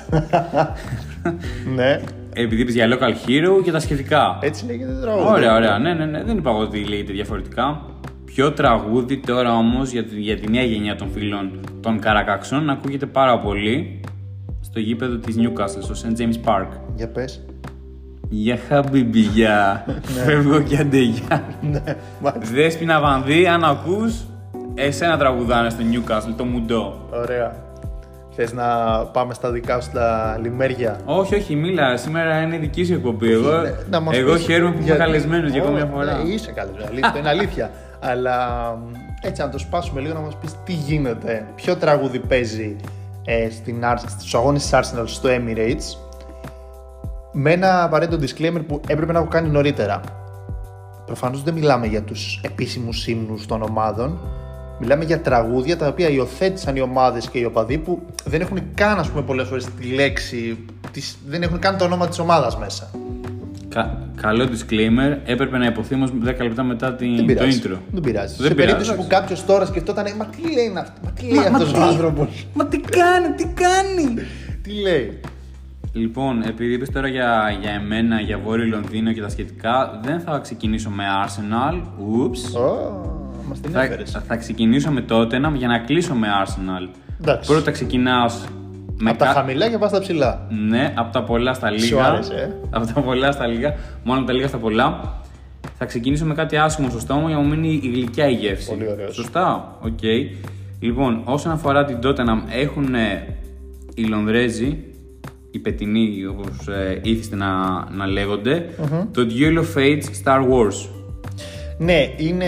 ναι, 1.75 2.01
επειδή 2.35 2.61
είπες 2.61 2.73
για 2.73 2.87
local 2.89 3.11
hero 3.29 3.63
και 3.63 3.71
τα 3.71 3.79
σχετικά. 3.79 4.37
έτσι 4.41 4.65
λέγεται 4.65 4.93
το 4.93 5.01
τραγούδι. 5.01 5.27
Ωραία, 5.27 5.55
ωραία. 5.55 5.77
Ναι, 5.79 5.93
ναι, 5.93 6.05
ναι. 6.05 6.23
Δεν 6.23 6.37
είπα 6.37 6.49
εγώ 6.49 6.59
ότι 6.59 6.83
λέγεται 6.83 7.13
διαφορετικά. 7.13 7.81
Ποιο 8.25 8.51
τραγούδι 8.51 9.17
τώρα 9.17 9.53
όμως 9.57 9.91
για, 9.91 10.03
τη- 10.03 10.19
για 10.19 10.39
τη 10.39 10.51
νέα 10.51 10.63
γενιά 10.63 10.95
των 10.95 11.09
φίλων 11.13 11.59
των 11.81 11.99
Καρακαξών 11.99 12.69
ακούγεται 12.69 13.05
πάρα 13.05 13.39
πολύ 13.39 13.99
στο 14.61 14.79
γήπεδο 14.79 15.15
της 15.17 15.35
Newcastle, 15.39 15.81
στο 15.81 15.93
St. 16.03 16.19
James 16.21 16.49
Park. 16.51 16.67
Για 16.95 17.07
πες. 17.09 17.45
Για 18.29 18.57
χαμπιμπι, 18.67 19.19
για 19.19 19.85
φεύγω 20.25 20.61
και 20.61 20.77
αντεγιά. 20.77 21.43
ναι, 21.61 21.81
μάλιστα. 22.21 22.55
Δέσποινα 22.55 22.99
Βανδύ, 22.99 23.47
αν 23.47 23.63
ακούς, 23.63 24.13
εσένα 24.73 25.17
τραγουδάνε 25.17 25.69
στο 25.69 25.83
Newcastle, 25.91 26.33
το 26.37 26.43
μουντό. 26.45 27.09
Ωραία. 27.23 27.63
Θες 28.35 28.53
να 28.53 28.65
πάμε 29.05 29.33
στα 29.33 29.51
δικά 29.51 29.79
σου 29.81 29.89
τα 29.93 30.37
λιμέρια; 30.41 30.99
Όχι, 31.05 31.35
όχι, 31.35 31.55
μίλα. 31.55 31.97
Σήμερα 31.97 32.41
είναι 32.41 32.57
δική 32.57 32.83
σου 32.83 32.93
εκπομπή. 32.93 33.31
Εγώ, 33.31 33.49
Ναι, 33.51 33.73
να 33.89 33.99
μας 33.99 34.17
εγώ 34.17 34.33
πεις 34.33 34.43
χαίρομαι 34.43 34.69
που 34.71 34.75
είμαι 34.75 34.85
γιατί- 34.85 34.99
καλεσμένος 34.99 35.51
για 35.51 35.61
ακόμη 35.61 35.75
μια 35.75 35.89
Ω, 35.93 35.95
φορά. 35.95 36.17
Ναι, 36.17 36.29
είσαι 36.29 36.51
καλεσμένος. 36.51 36.99
Αυτό 37.03 37.17
είναι 37.19 37.29
αλήθεια. 37.29 37.71
Αλλά 37.99 38.37
μ, 38.71 38.91
έτσι, 39.21 39.41
να 39.41 39.49
το 39.49 39.57
σπάσουμε 39.57 40.01
λίγο 40.01 40.13
να 40.13 40.19
μας 40.19 40.37
πεις 40.37 40.51
τι 40.65 40.73
γίνεται. 40.73 41.45
Ποιο 41.55 41.75
τραγούδι 41.75 42.19
παίζει 42.19 42.75
ε, 43.25 43.49
στην 43.49 43.83
Ars- 43.83 44.03
στους 44.19 44.35
αγώνες 44.35 44.61
της 44.61 44.71
Arsenal 44.73 45.03
στο 45.05 45.29
Emirates 45.31 45.97
με 47.31 47.51
ένα 47.51 47.83
απαραίτητο 47.83 48.23
disclaimer 48.25 48.61
που 48.67 48.81
έπρεπε 48.87 49.11
να 49.11 49.19
έχω 49.19 49.27
κάνει 49.27 49.49
νωρίτερα. 49.49 50.01
Προφανώς 51.05 51.43
δεν 51.43 51.53
μιλάμε 51.53 51.85
για 51.87 52.01
τους 52.01 52.41
επίσημους 52.43 53.07
ύμνους 53.07 53.45
των 53.45 53.61
ομάδων. 53.61 54.19
Μιλάμε 54.79 55.03
για 55.03 55.21
τραγούδια 55.21 55.77
τα 55.77 55.87
οποία 55.87 56.09
υιοθέτησαν 56.09 56.75
οι 56.75 56.81
ομάδες 56.81 57.29
και 57.29 57.37
οι 57.39 57.43
οπαδοί 57.43 57.77
που 57.77 58.01
δεν 58.25 58.41
έχουν 58.41 58.59
καν, 58.75 58.99
ας 58.99 59.09
πούμε, 59.09 59.21
πολλές 59.21 59.47
φορές 59.47 59.65
τη 59.79 59.87
λέξη, 59.87 60.57
της, 60.91 61.17
δεν 61.27 61.41
έχουν 61.41 61.59
καν 61.59 61.77
το 61.77 61.85
όνομα 61.85 62.07
της 62.07 62.19
ομάδας 62.19 62.57
μέσα. 62.57 62.89
Κα- 63.69 63.97
καλό 64.21 64.43
disclaimer. 64.43 65.17
Έπρεπε 65.25 65.57
να 65.57 65.65
υποθεί 65.65 65.93
όμως 65.95 66.11
10 66.23 66.43
λεπτά 66.43 66.63
μετά 66.63 66.93
την, 66.93 67.15
Δεν 67.15 67.25
το 67.27 67.33
πειράζει. 67.33 67.61
intro. 67.63 67.77
Δεν 67.91 68.01
πειράζει. 68.01 68.35
Δεν 68.37 68.47
σε 68.47 68.53
πειράζει, 68.53 68.55
περίπτωση 68.55 68.89
που 68.89 69.03
εντάξει. 69.05 69.19
κάποιος 69.19 69.45
τώρα 69.45 69.65
σκεφτόταν, 69.65 70.05
Μα 70.17 70.25
τι 70.25 70.41
λέει 70.53 70.73
αυτό, 70.77 70.99
Μα 71.03 71.11
τι 71.11 71.25
λέει 71.25 71.45
αυτός 71.45 71.73
ο 71.73 71.81
άνθρωπος; 71.81 72.47
Μα 72.53 72.65
τι 72.65 72.79
κάνει, 72.79 73.27
τι 73.35 73.43
κάνει; 73.43 74.13
τι 74.61 74.71
λέει; 74.81 75.19
Λοιπόν, 75.93 76.43
επειδή 76.47 76.73
είπες 76.73 76.89
τώρα 76.89 77.07
για, 77.07 77.57
για 77.61 77.71
εμένα, 77.71 78.19
για 78.21 78.37
Βόρειο 78.37 78.65
Λονδίνο 78.65 79.11
και 79.11 79.21
τα 79.21 79.29
σχετικά, 79.29 79.99
δεν 80.03 80.19
θα 80.19 80.39
ξεκινήσω 80.39 80.89
με 80.89 81.03
Arsenal. 81.25 81.73
Oops. 81.75 82.59
Μας 83.49 83.59
την 83.61 83.71
Θα, 83.71 83.81
έφερες. 83.83 84.17
θα 84.27 84.35
ξεκινήσω 84.35 84.91
με 84.91 85.05
Tottenham 85.09 85.53
για 85.53 85.67
να 85.67 85.79
κλείσω 85.79 86.13
με 86.13 86.27
Arsenal. 86.45 86.89
Εντάξει. 87.21 87.51
Πρώτα 87.51 87.71
ξεκινάω 87.71 88.25
με 88.97 89.09
Από 89.09 89.19
τα 89.19 89.25
κα- 89.25 89.31
χαμηλά 89.31 89.69
και 89.69 89.77
πας 89.77 89.89
στα 89.89 89.99
ψηλά. 89.99 90.47
Ναι, 90.69 90.93
από 90.95 91.13
τα 91.13 91.23
πολλά 91.23 91.53
στα 91.53 91.69
λίγα. 91.71 91.85
Σου 91.85 91.99
άρεσε, 91.99 92.33
ε; 92.33 92.67
Από 92.69 92.85
τα 92.93 93.01
πολλά 93.01 93.31
στα 93.31 93.47
λίγα. 93.47 93.75
Μόνο 94.03 94.17
από 94.19 94.27
τα 94.27 94.33
λίγα 94.33 94.47
στα 94.47 94.57
πολλά. 94.57 95.13
Θα 95.77 95.85
ξεκινήσω 95.85 96.25
με 96.25 96.33
κάτι 96.33 96.57
άσχημο 96.57 96.89
στο 96.89 96.99
στόμα 96.99 97.27
για 97.27 97.35
να 97.37 97.41
μου 97.41 97.49
μείνει 97.49 97.79
η 97.83 97.87
γλυκιά 97.89 98.29
η 98.29 98.33
γεύση. 98.33 98.69
Πολύ 98.69 98.87
ωραίος. 98.91 99.15
Σωστά. 99.15 99.77
Οκ. 99.81 99.99
Λοιπόν, 100.79 101.21
όσον 101.23 101.51
αφορά 101.51 101.85
την 101.85 101.97
Tottenham, 102.03 102.41
έχουν 102.59 102.93
ε, 102.95 103.35
οι 103.93 104.03
Λονδρέζοι, 104.03 104.77
οι 105.51 105.59
πετινοί 105.59 106.25
όπως 106.25 106.67
ε, 106.67 106.99
είθισται 107.03 107.35
να, 107.35 107.47
να 107.91 108.05
λέγονται 108.05 108.65
το 109.11 109.27
Duel 109.29 109.57
of 109.57 109.77
Fates 109.77 110.03
Star 110.23 110.39
Wars. 110.39 110.89
Ναι, 111.77 112.13
είναι, 112.17 112.45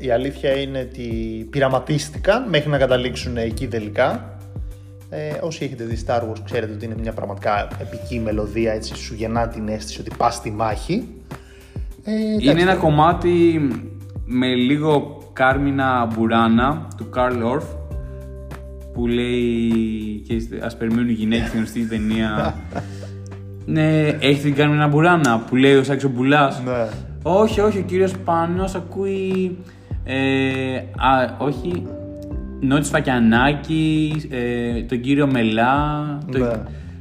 η 0.00 0.10
αλήθεια 0.10 0.52
είναι 0.52 0.78
ότι 0.78 1.06
πειραματίστηκαν 1.50 2.48
μέχρι 2.48 2.70
να 2.70 2.78
καταλήξουν 2.78 3.36
εκεί 3.36 3.68
τελικά. 3.68 4.36
Ε, 5.10 5.38
όσοι 5.40 5.64
έχετε 5.64 5.84
δει 5.84 6.04
Star 6.06 6.20
Wars 6.20 6.40
ξέρετε 6.44 6.72
ότι 6.72 6.84
είναι 6.84 6.94
μια 7.00 7.12
πραγματικά 7.12 7.68
επική 7.80 8.18
μελωδία, 8.18 8.72
έτσι 8.72 8.96
σου 8.96 9.14
γεννά 9.14 9.48
την 9.48 9.68
αίσθηση 9.68 10.00
ότι 10.00 10.10
πας 10.16 10.34
στη 10.34 10.50
μάχη. 10.50 11.08
Ε, 12.04 12.12
είναι 12.50 12.60
ένα 12.60 12.74
κομμάτι 12.74 13.60
με 14.24 14.46
λίγο 14.46 15.22
κάρμινα 15.32 16.06
μπουράνα 16.06 16.88
του 16.96 17.08
Καρλ 17.08 17.42
Ορφ 17.42 17.64
που 18.92 19.06
λέει 19.06 20.22
και 20.26 20.64
ας 20.64 20.76
περιμένουν 20.76 21.08
οι 21.08 21.12
γυναίκες 21.12 21.46
στην 21.46 21.58
γνωστή 21.58 21.86
ταινία 21.86 22.54
ναι, 23.64 24.00
έχετε 24.06 24.42
την 24.42 24.54
κάρμινα 24.54 24.86
μπουράνα 24.88 25.38
που 25.38 25.56
λέει 25.56 25.74
ο 25.74 25.84
Σάξο 25.84 26.08
Μπουλάς 26.08 26.62
Ναι. 26.64 26.88
Όχι, 27.22 27.60
όχι, 27.60 27.78
ο 27.78 27.82
κύριος 27.82 28.12
Πάνος 28.24 28.74
ακούει 28.74 29.56
ε, 30.04 30.76
α, 30.76 31.36
όχι 31.38 31.86
Νότης 32.60 32.88
Φακιανάκη, 32.88 34.12
ε, 34.30 34.82
τον 34.82 35.00
κύριο 35.00 35.26
Μελά, 35.26 36.18
τον, 36.32 36.40
Ναι. 36.40 36.48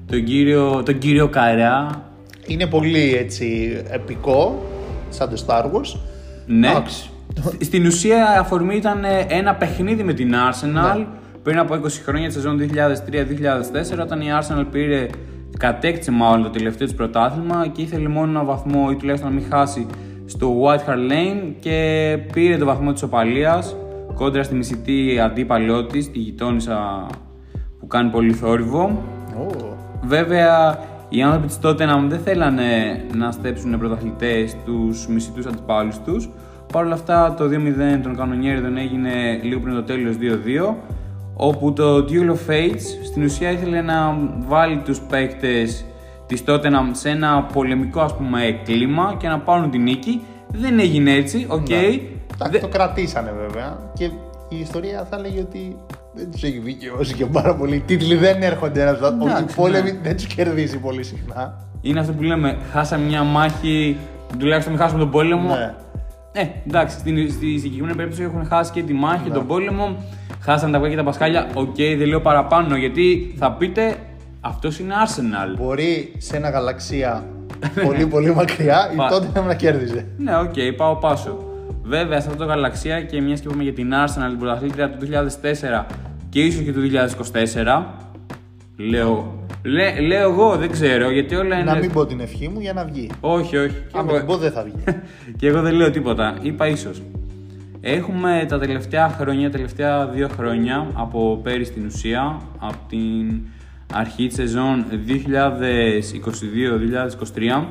τον, 0.05 0.23
κύριο, 0.23 0.83
τον 0.85 0.97
κύριο 0.97 1.27
Καρά. 1.27 2.03
Είναι 2.47 2.65
πολύ 2.67 3.15
έτσι 3.15 3.77
επικό, 3.89 4.65
σαν 5.09 5.29
το 5.29 5.43
Star 5.47 5.63
Wars. 5.63 5.99
Ναι. 6.45 6.69
Εντάξει. 6.69 7.09
Στην 7.59 7.85
ουσία 7.85 8.17
η 8.17 8.37
αφορμή 8.39 8.75
ήταν 8.75 9.03
ε, 9.03 9.25
ένα 9.27 9.55
παιχνίδι 9.55 10.03
με 10.03 10.13
την 10.13 10.33
Arsenal 10.33 10.97
Ναι. 10.97 11.05
πριν 11.43 11.59
από 11.59 11.73
20 11.83 11.87
χρόνια 12.05 12.27
τη 12.27 12.33
σεζόν 12.33 12.59
2003-2004 12.59 14.01
όταν 14.01 14.21
η 14.21 14.25
Arsenal 14.41 14.65
πήρε, 14.71 15.07
κατέκτησε 15.57 16.11
μάλλον 16.11 16.43
το 16.43 16.49
τελευταίο 16.49 16.87
της 16.87 16.95
πρωτάθλημα 16.95 17.67
και 17.67 17.81
ήθελε 17.81 18.07
μόνο 18.07 18.29
ένα 18.29 18.43
βαθμό 18.43 18.87
ή 18.91 18.95
τουλάχιστον 18.95 19.33
να 19.33 19.39
μην 19.39 19.45
χάσει 19.49 19.85
στο 20.31 20.61
White 20.63 20.89
Hart 20.89 21.11
Lane 21.11 21.53
και 21.59 22.17
πήρε 22.33 22.57
το 22.57 22.65
βαθμό 22.65 22.93
της 22.93 23.03
οπαλίας 23.03 23.75
κόντρα 24.13 24.43
στη 24.43 24.55
μισητή 24.55 25.19
αντίπαλό 25.19 25.85
της, 25.85 26.11
τη 26.11 26.19
γειτόνισσα 26.19 27.07
που 27.79 27.87
κάνει 27.87 28.09
πολύ 28.09 28.33
θόρυβο. 28.33 29.03
Ω, 29.37 29.45
Βέβαια, 30.03 30.79
οι 31.09 31.21
άνθρωποι 31.21 31.47
της 31.47 31.59
Tottenham 31.63 32.05
δεν 32.07 32.19
θέλανε 32.19 33.01
να 33.15 33.31
στέψουν 33.31 33.77
πρωταθλητές 33.79 34.55
τους 34.65 35.07
μισητούς 35.07 35.45
αντιπάλου 35.45 35.91
του. 36.05 36.23
Παρ' 36.73 36.85
όλα 36.85 36.93
αυτά, 36.93 37.33
το 37.37 37.47
2-0 37.47 38.01
των 38.03 38.15
κανονιέριδων 38.15 38.77
έγινε 38.77 39.39
λίγο 39.41 39.59
πριν 39.59 39.75
το 39.75 39.83
τέλος 39.83 40.15
2-2. 40.15 40.75
Όπου 41.35 41.73
το 41.73 41.97
Duel 41.97 42.29
of 42.29 42.49
Fates 42.49 42.81
στην 43.03 43.23
ουσία 43.23 43.51
ήθελε 43.51 43.81
να 43.81 44.17
βάλει 44.47 44.77
τους 44.77 44.99
παίκτες 44.99 45.85
της 46.31 46.43
Tottenham 46.47 46.89
σε 46.91 47.09
ένα 47.09 47.43
πολεμικό 47.53 48.01
ας 48.01 48.15
πούμε 48.15 48.59
κλίμα 48.65 49.15
και 49.19 49.27
να 49.27 49.39
πάρουν 49.39 49.69
την 49.71 49.81
νίκη. 49.81 50.21
Δεν 50.47 50.79
έγινε 50.79 51.11
έτσι, 51.11 51.45
οκ. 51.49 51.69
Ναι. 51.69 51.75
Εντάξει, 51.75 52.51
Δε- 52.51 52.59
το 52.59 52.67
κρατήσανε 52.67 53.31
βέβαια. 53.41 53.77
Και 53.93 54.03
η 54.49 54.59
ιστορία 54.59 55.07
θα 55.09 55.19
λέγει 55.19 55.39
ότι 55.39 55.75
δεν 56.13 56.31
τους 56.31 56.43
έχει 56.43 56.57
δικαιώσει 56.57 57.13
και 57.13 57.25
πάρα 57.25 57.55
πολύ. 57.55 57.75
Οι 57.75 57.79
τίτλοι 57.79 58.15
δεν 58.15 58.41
έρχονται 58.41 58.81
ένας 58.81 58.97
στον 58.97 59.21
Εντάξει, 59.21 59.43
Οι 59.43 59.55
πόλεμοι 59.55 59.91
ναι. 59.91 59.97
δεν 60.03 60.15
τους 60.15 60.25
κερδίζει 60.25 60.77
πολύ 60.79 61.03
συχνά. 61.03 61.57
Είναι 61.81 61.99
αυτό 61.99 62.13
που 62.13 62.21
λέμε, 62.23 62.57
χάσαμε 62.71 63.05
μια 63.05 63.23
μάχη, 63.23 63.97
τουλάχιστον 64.39 64.73
μην 64.73 64.81
χάσουμε 64.81 64.99
τον 64.99 65.11
πόλεμο. 65.11 65.55
Ναι. 65.55 65.73
Ε, 66.31 66.47
εντάξει, 66.67 66.97
στην, 66.99 67.31
στη 67.31 67.57
συγκεκριμένη 67.59 67.95
περίπτωση 67.95 68.23
έχουν 68.23 68.45
χάσει 68.45 68.71
και 68.71 68.83
τη 68.83 68.93
μάχη 68.93 69.17
Ναι. 69.17 69.23
και 69.27 69.33
τον 69.33 69.47
πόλεμο. 69.47 69.95
Χάσανε 70.39 70.71
τα 70.71 70.77
παιδιά 70.79 70.95
και 70.95 71.01
τα 71.01 71.07
πασχάλια. 71.07 71.47
Οκ, 71.53 71.75
δεν 71.75 72.07
λέω 72.07 72.21
παραπάνω 72.21 72.75
γιατί 72.75 73.33
θα 73.37 73.51
πείτε 73.51 73.95
αυτός 74.41 74.79
είναι 74.79 74.93
Arsenal. 75.05 75.55
Μπορεί 75.57 76.13
σε 76.17 76.37
ένα 76.37 76.49
γαλαξία 76.49 77.23
πολύ 77.85 78.05
πολύ 78.07 78.33
μακριά 78.35 78.89
η 78.93 78.95
Πα- 78.95 79.09
τότε 79.09 79.39
να 79.41 79.55
κέρδιζε. 79.55 80.05
Ναι, 80.17 80.37
οκ, 80.37 80.75
πάω 80.77 80.95
πάσο. 80.95 81.37
Βέβαια, 81.83 82.19
σε 82.21 82.27
αυτό 82.27 82.39
το 82.43 82.49
γαλαξία 82.49 83.01
και 83.01 83.21
μιας 83.21 83.39
και 83.39 83.47
είπαμε 83.47 83.63
για 83.63 83.73
την 83.73 83.91
Arsenal, 83.93 84.29
την 84.29 84.39
πρωταθλήτρια 84.39 84.89
του 84.89 85.05
2004 85.05 85.85
και 86.29 86.41
ίσως 86.41 86.63
και 86.63 86.73
του 86.73 86.81
2024. 86.81 87.83
Λέω, 88.77 89.39
λέ, 89.63 89.99
λέω 89.99 90.29
εγώ, 90.31 90.55
δεν 90.57 90.71
ξέρω 90.71 91.09
γιατί 91.11 91.35
όλα 91.35 91.55
είναι. 91.55 91.71
Να 91.71 91.77
μην 91.77 91.91
πω 91.91 92.05
την 92.05 92.19
ευχή 92.19 92.47
μου 92.47 92.59
για 92.59 92.73
να 92.73 92.85
βγει. 92.85 93.09
Όχι, 93.19 93.57
όχι. 93.57 93.75
Και 93.91 93.97
Αν 93.97 94.07
εγώ- 94.09 94.17
την 94.17 94.25
πω 94.27 94.37
δεν 94.37 94.51
θα 94.51 94.63
βγει. 94.63 94.83
και 95.37 95.47
εγώ 95.47 95.61
δεν 95.61 95.73
λέω 95.73 95.91
τίποτα. 95.91 96.37
Είπα 96.41 96.67
ίσως. 96.67 97.01
Έχουμε 97.81 98.45
τα 98.47 98.59
τελευταία 98.59 99.09
χρόνια, 99.09 99.51
τελευταία 99.51 100.07
δύο 100.07 100.27
χρόνια 100.37 100.87
από 100.93 101.39
πέρυσι 101.43 101.71
στην 101.71 101.85
ουσία, 101.85 102.41
από 102.59 102.77
την 102.89 103.41
αρχή 103.93 104.27
της 104.27 104.35
σεζόν 104.35 104.85
2022-2023, 107.61 107.63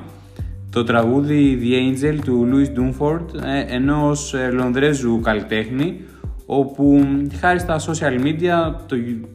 το 0.71 0.85
τραγούδι 0.85 1.59
The 1.63 1.75
Angel 1.75 2.19
του 2.25 2.49
Louis 2.53 2.79
Dunford, 2.79 3.25
ε, 3.45 3.75
ενός 3.75 4.35
ε, 4.35 4.51
Λονδρέζου 4.51 5.21
καλλιτέχνη, 5.21 6.01
όπου 6.47 7.07
χάρη 7.41 7.59
στα 7.59 7.79
social 7.81 8.21
media, 8.25 8.75
το... 8.87 8.97
you- 8.97 9.27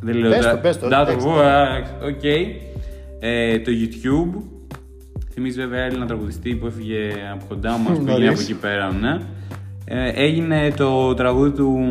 Δεν 0.00 0.14
λέω 0.16 0.30
Πες 0.30 0.38
το, 0.44 0.50
τα- 0.50 0.58
πες 0.58 0.78
το, 0.78 0.88
τα- 0.88 1.04
παίξτε. 1.04 1.28
Οκ. 2.06 2.24
Ε, 3.20 3.58
το 3.58 3.70
YouTube 3.82 4.40
Θυμίζει 5.34 5.58
βέβαια 5.60 5.80
Έλληνα 5.84 6.06
τραγουδιστή 6.06 6.54
που 6.54 6.66
έφυγε 6.66 7.08
από 7.32 7.44
κοντά 7.48 7.70
μας 7.78 7.98
που 7.98 8.04
Νωρίς. 8.04 8.12
έγινε 8.14 8.28
από 8.30 8.40
εκεί 8.40 8.54
πέρα, 8.54 8.92
ναι. 8.92 9.18
Ε, 9.84 10.08
έγινε 10.14 10.70
το 10.76 11.14
τραγούδι 11.14 11.50
του 11.50 11.88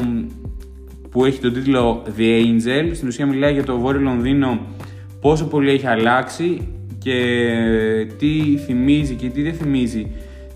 που 1.12 1.26
έχει 1.26 1.40
τον 1.40 1.54
τίτλο 1.54 2.04
The 2.18 2.22
Angel. 2.22 2.90
Στην 2.94 3.08
ουσία 3.08 3.26
μιλάει 3.26 3.54
για 3.54 3.64
το 3.64 3.80
Βόρειο 3.80 4.02
Λονδίνο 4.02 4.60
πόσο 5.22 5.46
πολύ 5.46 5.70
έχει 5.72 5.88
αλλάξει 5.88 6.68
και 6.98 7.18
τι 8.18 8.58
θυμίζει 8.66 9.14
και 9.14 9.30
τι 9.30 9.42
δεν 9.42 9.54
θυμίζει 9.54 10.12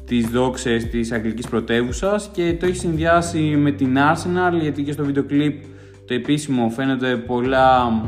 τις 0.05 0.27
δόξες 0.27 0.85
της 0.89 1.11
αγγλικής 1.11 1.47
πρωτεύουσας 1.47 2.29
και 2.33 2.55
το 2.59 2.65
έχει 2.65 2.75
συνδυάσει 2.75 3.39
με 3.39 3.71
την 3.71 3.97
Arsenal 3.97 4.61
γιατί 4.61 4.83
και 4.83 4.91
στο 4.91 5.05
βίντεο 5.05 5.23
κλιπ 5.23 5.63
το 6.07 6.13
επίσημο 6.13 6.69
φαίνεται 6.69 7.15
πολλά 7.15 8.01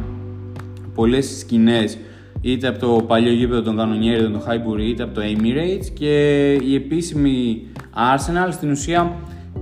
πολλές 0.94 1.38
σκηνές 1.40 1.98
είτε 2.42 2.68
από 2.68 2.80
το 2.80 3.04
παλιό 3.08 3.32
γήπεδο 3.32 3.62
των 3.62 3.78
κανονιέριδων, 3.78 4.32
το 4.32 4.46
Highbury, 4.48 4.82
είτε 4.82 5.04
από 5.04 5.14
το 5.14 5.22
Emirates 5.22 5.86
και 5.94 6.54
η 6.54 6.76
επίσημη 6.76 7.68
Arsenal 7.94 8.48
στην 8.52 8.72
ουσία 8.72 9.16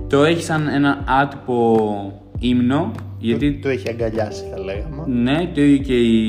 το 0.08 0.24
έχει 0.24 0.42
σαν 0.42 0.68
ένα 0.68 1.04
άτυπο 1.22 2.25
ύμνο 2.38 2.90
γιατί 3.18 3.52
Το 3.62 3.68
έχει 3.68 3.88
αγκαλιάσει 3.90 4.44
θα 4.54 4.58
λέγαμε. 4.60 5.02
ναι, 5.06 5.50
το 5.54 5.60
ίδιο 5.60 5.78
και 5.78 5.98
η, 6.00 6.28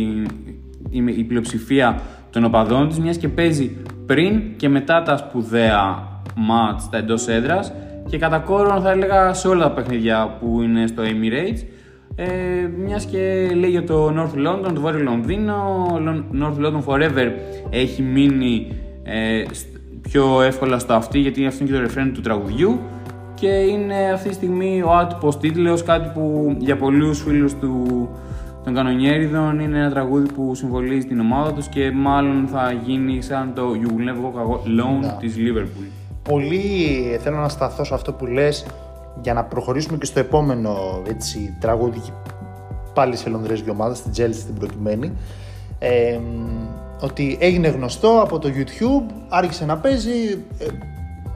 η, 0.90 1.04
η 1.18 1.24
πλειοψηφία 1.24 2.02
των 2.30 2.44
οπαδών 2.46 2.88
της 2.88 3.00
μιας 3.00 3.18
και 3.18 3.28
παίζει 3.28 3.72
πριν 4.06 4.42
και 4.58 4.70
μετά 4.70 5.02
τα 5.02 5.18
σπουδαία 5.18 6.08
μάτς 6.36 6.90
τα 6.90 6.98
εντός 6.98 7.28
έδρας. 7.28 7.74
Και 8.10 8.18
κατά 8.18 8.40
κόρον 8.40 8.82
θα 8.82 8.92
έλεγα 8.92 9.34
σε 9.34 9.48
όλα 9.48 9.64
τα 9.64 9.72
παιχνίδια 9.72 10.38
που 10.40 10.62
είναι 10.62 10.88
στο 10.88 11.04
Emirates. 11.04 11.64
Ε, 12.16 12.26
μιας 12.78 13.06
και 13.06 13.50
λέει 13.56 13.70
για 13.70 13.84
το 13.84 14.08
North 14.08 14.48
London, 14.48 14.72
το 14.74 14.82
Βόρειο 14.82 15.04
Λονδίνο, 15.04 15.86
Lon- 16.08 16.44
North 16.44 16.66
London 16.66 16.84
Forever 16.86 17.32
έχει 17.70 18.02
μείνει 18.02 18.68
ε, 19.04 19.44
σ- 19.52 19.68
πιο 20.02 20.42
εύκολα 20.42 20.80
στο 20.80 20.94
αυτή 20.94 21.20
γιατί 21.20 21.46
αυτό 21.46 21.64
είναι 21.64 21.72
και 21.72 21.78
το 21.78 21.84
ρεφρέν 21.84 22.14
του 22.14 22.22
τραγουδιού 22.22 22.80
και 23.40 23.48
είναι 23.48 24.12
αυτή 24.14 24.28
τη 24.30 24.34
στιγμή 24.36 24.82
ο 24.82 24.92
άτυπος 24.92 25.40
τίτλος, 25.40 25.84
κάτι 25.84 26.12
που 26.14 26.56
για 26.58 26.78
πολλούς 26.78 27.22
φίλους 27.22 27.56
του, 27.56 28.10
των 28.64 28.74
κανονιέριδων 28.74 29.60
είναι 29.60 29.78
ένα 29.78 29.90
τραγούδι 29.90 30.32
που 30.32 30.56
συμβολίζει 30.56 31.08
την 31.08 31.20
ομάδα 31.20 31.54
τους 31.54 31.68
και 31.68 31.92
μάλλον 31.92 32.48
θα 32.52 32.72
γίνει 32.86 33.22
σαν 33.22 33.52
το 33.56 33.64
You 33.82 33.88
Will 33.88 34.10
Never 34.10 34.26
Walk 34.26 34.56
Alone 34.56 35.00
Ναι. 35.02 35.16
της 35.20 35.36
Liverpool. 35.38 35.86
Πολύ 36.24 36.72
θέλω 37.22 37.38
να 37.38 37.50
σταθώ 37.50 37.84
σε 37.84 37.94
αυτό 37.94 38.14
που 38.14 38.26
λες 38.26 38.66
για 39.22 39.34
να 39.34 39.44
προχωρήσουμε 39.44 39.98
και 39.98 40.06
στο 40.06 40.20
επόμενο 40.20 41.02
έτσι, 41.08 41.58
τραγούδι 41.60 42.02
πάλι 42.94 43.16
σε 43.16 43.30
λονδρέζικη 43.30 43.70
ομάδα, 43.70 43.94
στην 43.96 44.12
Chelsea 44.12 44.34
στην 44.34 44.54
προκειμένη. 44.54 45.12
Ε, 45.80 46.20
ότι 47.02 47.38
έγινε 47.42 47.68
γνωστό 47.68 48.20
από 48.22 48.40
το 48.40 48.50
YouTube, 48.56 49.14
άρχισε 49.30 49.66
να 49.66 49.78
παίζει, 49.78 50.44
ε, 50.60 50.66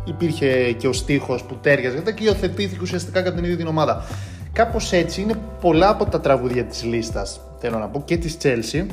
υπήρχε 0.05 0.71
και 0.71 0.87
ο 0.87 0.93
στίχος 0.93 1.43
που 1.43 1.57
τέριαζε 1.61 1.97
και 2.15 2.23
υιοθετήθηκε 2.23 2.79
ουσιαστικά 2.81 3.21
κατά 3.21 3.35
την 3.35 3.43
ίδια 3.43 3.57
την 3.57 3.67
ομάδα. 3.67 4.03
Κάπως 4.53 4.91
έτσι 4.91 5.21
είναι 5.21 5.33
πολλά 5.61 5.89
από 5.89 6.05
τα 6.05 6.19
τραγούδια 6.21 6.63
της 6.63 6.83
λίστας, 6.83 7.41
θέλω 7.59 7.77
να 7.77 7.85
πω, 7.87 8.01
και 8.05 8.17
της 8.17 8.37
Chelsea. 8.43 8.85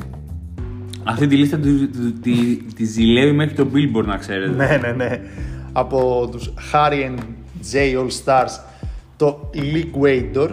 Αυτή 1.03 1.27
τη 1.27 1.35
λίστα 1.35 1.57
του- 1.57 1.89
του- 1.89 2.13
τη, 2.21 2.55
τη 2.75 2.85
ζηλεύει 2.85 3.31
μέχρι 3.31 3.53
το 3.55 3.67
Billboard 3.73 4.05
να 4.05 4.17
ξέρετε. 4.17 4.51
Ναι, 4.55 4.77
ναι, 4.81 4.91
ναι. 4.91 5.19
Από 5.71 6.27
τους 6.31 6.53
Harry 6.73 7.05
and 7.05 7.17
J 7.73 7.97
All 7.99 8.07
Stars, 8.25 8.59
το 9.17 9.49
Liquidator. 9.55 10.49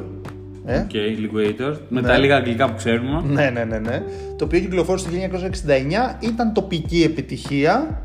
Ε; 0.66 0.78
OK, 0.78 0.90
Liquidator. 0.92 1.76
Με 1.88 2.00
Ναι. 2.00 2.06
τα 2.06 2.18
λίγα 2.18 2.36
αγγλικά 2.36 2.66
που 2.70 2.74
ξέρουμε. 2.76 3.22
Ναι, 3.26 3.50
ναι, 3.50 3.64
ναι, 3.64 3.78
ναι. 3.78 4.02
Το 4.38 4.44
οποίο 4.44 4.60
κυκλοφόρησε 4.60 5.08
το 5.08 5.14
1969, 5.14 6.16
ήταν 6.20 6.52
τοπική 6.52 7.02
επιτυχία. 7.02 8.02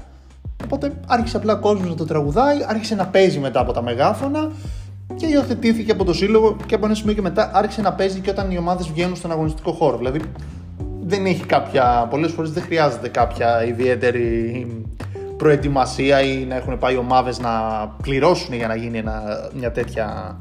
Οπότε 0.74 0.92
άρχισε 1.08 1.38
απλά 1.38 1.54
ο 1.54 1.60
κόσμος 1.60 1.90
να 1.90 1.96
το 1.96 2.06
τραγουδάει, 2.06 2.58
άρχισε 2.68 2.96
να 2.96 3.06
παίζει 3.08 3.40
μετά 3.40 3.60
από 3.60 3.72
τα 3.72 3.82
μεγάφωνα 3.84 4.52
και 5.16 5.26
υιοθετήθηκε 5.26 5.92
από 5.92 6.04
το 6.04 6.14
σύλλογο 6.14 6.58
και 6.66 6.76
από 6.76 6.86
ένα 6.86 6.96
σημείο 6.96 7.14
και 7.14 7.22
μετά 7.22 7.52
άρχισε 7.54 7.82
να 7.82 7.94
παίζει 7.94 8.20
και 8.20 8.30
όταν 8.30 8.52
οι 8.52 8.58
ομάδες 8.58 8.88
βγαίνουν 8.92 9.16
στον 9.16 9.32
αγωνιστικό 9.32 9.72
χώρο. 9.72 9.98
Δηλαδή 9.98 10.20
δεν 11.04 11.26
έχει 11.26 11.46
κάποια. 11.46 12.08
Πολλές 12.10 12.32
φορές 12.32 12.52
δεν 12.52 12.64
χρειάζεται 12.64 13.08
κάποια 13.08 13.66
ιδιαίτερη 13.66 14.68
προετοιμασία 15.38 16.22
ή 16.22 16.46
να 16.46 16.56
έχουν 16.56 16.78
πάει 16.78 16.96
ομάδες 16.98 17.40
να 17.40 17.50
πληρώσουν 18.02 18.54
για 18.56 18.68
να 18.68 18.76
γίνει 18.76 18.98
ένα, 18.98 19.22
μια 19.60 19.72
τέτοια 19.72 20.38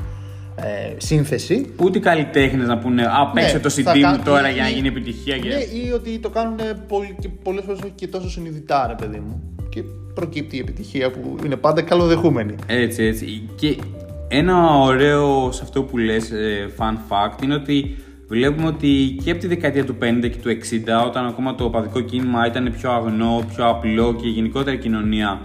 ε, 0.57 0.95
σύνθεση. 0.97 1.75
Ούτε 1.83 1.99
οι 1.99 2.01
καλλιτέχνες 2.01 2.67
να 2.67 2.79
πούνε 2.79 3.03
Α, 3.03 3.31
παίξε 3.35 3.55
Ναι, 3.55 3.61
το 3.61 3.71
θα 3.71 3.93
CD 3.93 3.95
μου 3.97 4.01
κάνουν- 4.03 4.25
τώρα 4.25 4.51
ή- 4.51 4.53
για 4.53 4.63
να 4.63 4.69
ή- 4.69 4.73
γίνει 4.73 4.89
επιτυχία. 4.89 5.39
Και... 5.39 5.49
Ναι, 5.49 5.55
ή 5.55 5.91
ότι 5.95 6.19
το 6.19 6.29
κάνουν 6.31 6.57
πολύ, 6.89 7.17
και 7.21 7.29
πολλές 7.29 7.65
φορές 7.67 7.81
όχι 7.81 7.93
και 7.95 8.07
τόσο 8.09 8.31
συνειδητά, 8.31 8.87
ρε 8.87 8.95
παιδί 8.95 9.19
μου. 9.27 9.43
Και 9.69 9.83
προκύπτει 10.15 10.57
η 10.57 10.59
επιτυχία 10.59 11.11
που 11.11 11.37
είναι 11.45 11.57
πάντα 11.57 11.83
καλοδεχούμενη. 11.83 12.55
Έτσι, 12.67 13.03
έτσι. 13.03 13.49
Και 13.57 13.77
ένα 14.29 14.79
ωραίο 14.79 15.53
σε 15.53 15.61
αυτό 15.63 15.83
που 15.83 15.99
λες, 15.99 16.31
ε, 16.31 16.69
fun 16.79 16.95
fact, 16.95 17.43
είναι 17.43 17.55
ότι 17.55 17.97
βλέπουμε 18.29 18.67
ότι 18.67 19.17
και 19.25 19.31
από 19.31 19.41
τη 19.41 19.47
δεκαετία 19.47 19.85
του 19.85 19.97
50 20.01 20.29
και 20.29 20.37
του 20.43 20.49
60, 20.49 21.07
όταν 21.07 21.27
ακόμα 21.27 21.55
το 21.55 21.65
οπαδικό 21.65 22.01
κίνημα 22.01 22.47
ήταν 22.47 22.75
πιο 22.79 22.91
αγνό, 22.91 23.45
πιο 23.55 23.69
απλό 23.69 24.15
και 24.15 24.27
η 24.27 24.31
γενικότερα 24.31 24.77
κοινωνία 24.77 25.41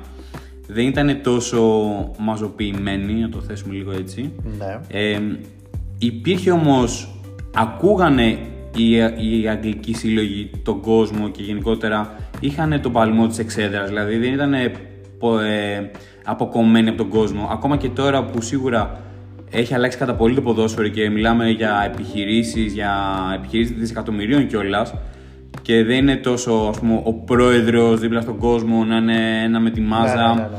δεν 0.67 0.87
ήταν 0.87 1.21
τόσο 1.23 1.61
μαζοποιημένη, 2.17 3.13
να 3.13 3.29
το 3.29 3.41
θέσουμε 3.41 3.73
λίγο 3.73 3.91
έτσι. 3.91 4.31
Ναι. 4.57 4.79
Ε, 4.87 5.19
υπήρχε 5.97 6.51
όμως, 6.51 7.19
ακούγανε 7.55 8.37
οι, 8.75 8.91
οι 8.95 9.47
αγγλικοί 9.47 9.93
σύλλογοι 9.93 10.51
τον 10.63 10.81
κόσμο 10.81 11.29
και 11.29 11.43
γενικότερα 11.43 12.24
είχαν 12.45 12.81
τον 12.81 12.91
παλμό 12.91 13.27
της 13.27 13.37
εξέδρας, 13.39 13.87
δηλαδή 13.89 14.17
δεν 14.17 14.33
ήταν 14.33 14.53
ε, 14.53 14.71
αποκομμένοι 16.25 16.87
από 16.89 16.97
τον 16.97 17.09
κόσμο. 17.09 17.47
Ακόμα 17.51 17.77
και 17.77 17.89
τώρα 17.89 18.23
που 18.25 18.41
σίγουρα 18.41 18.99
έχει 19.51 19.73
αλλάξει 19.73 19.97
κατά 19.97 20.13
πολύ 20.15 20.35
το 20.35 20.41
ποδόσφαιρο 20.41 20.87
και 20.87 21.09
μιλάμε 21.09 21.49
για 21.49 21.83
επιχειρήσεις, 21.93 22.73
για 22.73 22.93
επιχειρήσεις 23.35 23.75
δισεκατομμυρίων 23.77 24.47
κιόλας. 24.47 24.93
Και 25.61 25.83
δεν 25.83 25.97
είναι 25.97 26.15
τόσο 26.15 26.51
ας 26.69 26.79
πούμε, 26.79 27.01
ο 27.03 27.13
πρόεδρος 27.13 27.99
δίπλα 27.99 28.21
στον 28.21 28.37
κόσμο 28.37 28.83
να 28.83 28.97
είναι 28.97 29.41
ένα 29.43 29.59
με 29.59 29.69
τη 29.69 29.81
μάζα 29.81 30.15
Ναι, 30.15 30.21
ναι, 30.33 30.33
ναι, 30.33 30.47
ναι. 30.47 30.57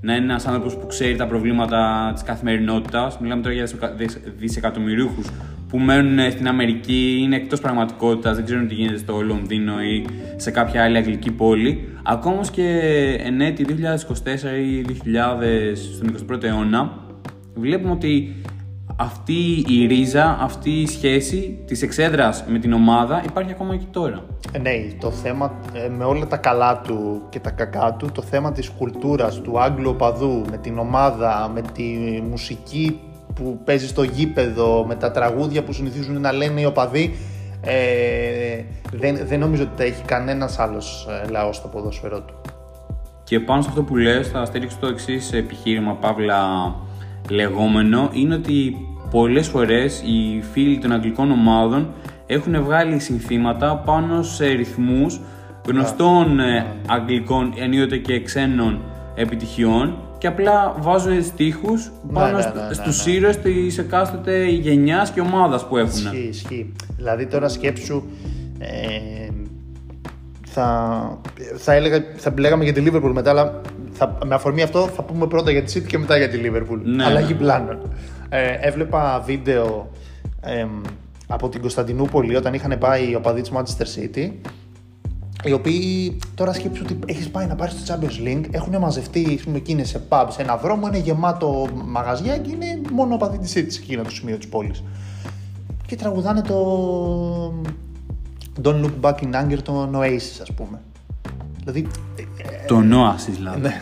να 0.00 0.14
είναι 0.14 0.24
ένας 0.24 0.46
άνθρωπος 0.46 0.76
που 0.76 0.86
ξέρει 0.86 1.16
τα 1.16 1.26
προβλήματα 1.26 2.10
της 2.14 2.22
καθημερινότητας. 2.22 3.18
Μιλάμε 3.18 3.42
τώρα 3.42 3.54
για 3.54 3.62
δισεκα- 3.64 3.92
δισ- 3.96 4.20
δισεκατομμυρίουχους 4.38 5.26
που 5.68 5.78
μένουν 5.78 6.30
στην 6.30 6.48
Αμερική, 6.48 7.18
είναι 7.22 7.36
εκτός 7.36 7.60
πραγματικότητας, 7.60 8.36
δεν 8.36 8.44
ξέρουν 8.44 8.68
τι 8.68 8.74
γίνεται 8.74 8.98
στο 8.98 9.20
Λονδίνο 9.20 9.82
ή 9.82 10.06
σε 10.36 10.50
κάποια 10.50 10.84
άλλη 10.84 10.96
αγγλική 10.96 11.30
πόλη. 11.30 11.88
Ακόμα 12.02 12.34
όμως 12.34 12.50
και 12.50 12.68
εν 13.24 13.40
έτη 13.40 13.64
2024 13.64 13.72
ή 14.58 14.84
2000 14.88 15.76
στον 15.94 16.36
21ο 16.36 16.42
αιώνα, 16.42 16.98
βλέπουμε 17.54 17.92
ότι 17.92 18.34
αυτή 18.96 19.64
η 19.68 19.86
ρίζα, 19.86 20.38
αυτή 20.40 20.70
η 20.70 20.86
σχέση 20.86 21.58
της 21.66 21.82
εξέδρας 21.82 22.44
με 22.48 22.58
την 22.58 22.72
ομάδα 22.72 23.22
υπάρχει 23.26 23.50
ακόμα 23.50 23.76
και 23.76 23.86
τώρα. 23.90 24.24
Ε, 24.52 24.58
Ναι, 24.58 24.70
το 25.00 25.10
θέμα 25.10 25.54
ε, 25.72 25.88
με 25.88 26.04
όλα 26.04 26.26
τα 26.26 26.36
καλά 26.36 26.80
του 26.80 27.22
και 27.28 27.40
τα 27.40 27.50
κακά 27.50 27.94
του, 27.98 28.08
το 28.12 28.22
θέμα 28.22 28.52
της 28.52 28.68
κουλτούρας 28.68 29.40
του 29.40 29.60
Άγγλου 29.60 29.90
οπαδού, 29.90 30.44
με 30.50 30.56
την 30.56 30.78
ομάδα, 30.78 31.50
με 31.54 31.62
τη 31.72 31.82
μουσική 32.30 33.00
που 33.36 33.60
παίζει 33.64 33.86
στο 33.86 34.02
γήπεδο, 34.02 34.84
με 34.88 34.94
τα 34.94 35.10
τραγούδια 35.10 35.62
που 35.62 35.72
συνηθίζουν 35.72 36.20
να 36.20 36.32
λένε 36.32 36.60
οι 36.60 36.64
οπαδοί, 36.64 37.16
ε, 37.60 38.62
δεν, 38.92 39.18
δεν 39.26 39.38
νομίζω 39.38 39.62
ότι 39.62 39.72
τα 39.76 39.82
έχει 39.82 40.02
κανένας 40.02 40.58
άλλος 40.58 41.08
ε, 41.24 41.30
λαός 41.30 41.56
στο 41.56 41.68
ποδόσφαιρό 41.68 42.20
του. 42.20 42.34
Και 43.24 43.40
πάνω 43.40 43.62
σε 43.62 43.68
αυτό 43.68 43.82
που 43.82 43.96
λες 43.96 44.28
θα 44.28 44.44
στηρίξω 44.44 44.76
το 44.80 44.86
εξής 44.86 45.32
επιχείρημα, 45.32 45.92
παύλα 45.92 46.74
λεγόμενο, 47.30 48.10
είναι 48.12 48.34
ότι 48.34 48.76
πολλές 49.10 49.48
φορές 49.48 50.02
οι 50.02 50.42
φίλοι 50.52 50.78
των 50.78 50.92
αγγλικών 50.92 51.30
ομάδων 51.30 51.92
έχουν 52.26 52.62
βγάλει 52.62 52.98
συνθήματα 52.98 53.76
πάνω 53.76 54.22
σε 54.22 54.46
ρυθμούς 54.46 55.20
γνωστών 55.68 56.40
ε, 56.40 56.66
αγγλικών 56.88 57.52
ενίοτε 57.56 57.96
και 57.96 58.20
ξένων 58.20 58.80
επιτυχιών 59.14 59.96
και 60.18 60.26
απλά 60.26 60.74
βάζουν 60.78 61.22
στίχους 61.22 61.92
πάνω 62.12 62.36
ναι, 62.36 62.42
στου- 62.42 62.54
ναι, 62.54 62.66
ναι, 62.66 62.72
στους 62.74 63.06
ναι. 63.06 63.12
ήρωες 63.12 63.38
της 63.38 63.78
εκάστοτε 63.78 64.44
γενιάς 64.44 65.10
και 65.10 65.20
ομάδας 65.20 65.66
που 65.66 65.76
έχουν. 65.76 65.90
Ισχύει, 65.90 66.28
ισχύει. 66.28 66.72
Δηλαδή 66.96 67.26
τώρα 67.26 67.48
σκέψου. 67.48 68.02
Ε, 68.58 69.28
θα, 70.46 71.18
θα, 71.56 71.72
έλεγα, 71.72 72.04
θα 72.16 72.34
λέγαμε 72.38 72.64
για 72.64 72.72
τη 72.72 72.82
Liverpool 72.86 73.10
μετά, 73.12 73.30
αλλά 73.30 73.60
θα, 73.90 74.18
με 74.26 74.34
αφορμή 74.34 74.62
αυτό 74.62 74.86
θα 74.86 75.02
πούμε 75.02 75.26
πρώτα 75.26 75.50
για 75.50 75.62
τη 75.62 75.72
City 75.80 75.86
και 75.86 75.98
μετά 75.98 76.16
για 76.16 76.28
τη 76.28 76.38
Liverpool. 76.42 76.78
Ναι, 76.82 77.04
Αλλαγή 77.04 77.32
ναι. 77.32 77.38
πλάνων. 77.38 77.78
Ε, 78.28 78.56
έβλεπα 78.60 79.22
βίντεο 79.26 79.90
εμ, 80.40 80.80
από 81.26 81.48
την 81.48 81.60
Κωνσταντινούπολη 81.60 82.36
όταν 82.36 82.54
είχαν 82.54 82.76
πάει 82.78 83.10
οι 83.10 83.14
οπαδοί 83.14 83.40
της 83.40 83.52
Manchester 83.54 84.00
City 84.00 84.30
οι 85.46 85.52
οποίοι 85.52 86.16
τώρα 86.34 86.52
σκέψου 86.52 86.82
ότι 86.84 86.98
έχεις 87.06 87.28
πάει 87.30 87.46
να 87.46 87.54
πάρεις 87.54 87.74
το 87.84 87.94
Champions 87.94 88.26
League, 88.28 88.44
έχουν 88.50 88.76
μαζευτεί 88.78 89.34
ας 89.38 89.44
πούμε, 89.44 89.56
εκείνες 89.56 89.88
σε 89.88 90.00
pub, 90.08 90.26
σε 90.28 90.42
ένα 90.42 90.56
δρόμο, 90.56 90.86
είναι 90.86 90.98
γεμάτο 90.98 91.66
μαγαζιά 91.84 92.38
και 92.38 92.50
είναι 92.50 92.80
μόνο 92.92 93.14
οπαδοί 93.14 93.38
της 93.38 93.52
City 93.56 93.66
σε 93.68 93.80
εκείνο 93.82 94.02
το 94.02 94.10
σημείο 94.10 94.36
της 94.36 94.48
πόλης. 94.48 94.82
Και 95.86 95.96
τραγουδάνε 95.96 96.40
το 96.42 97.62
Don't 98.62 98.84
Look 98.84 98.92
Back 99.00 99.14
in 99.14 99.34
Anger 99.44 99.58
των 99.62 99.94
Oasis, 99.94 100.40
ας 100.42 100.52
πούμε. 100.56 100.80
Δηλαδή, 101.58 101.86
Το 102.66 102.76
Oasis 102.76 103.32
δηλαδή. 103.34 103.60
ναι, 103.60 103.80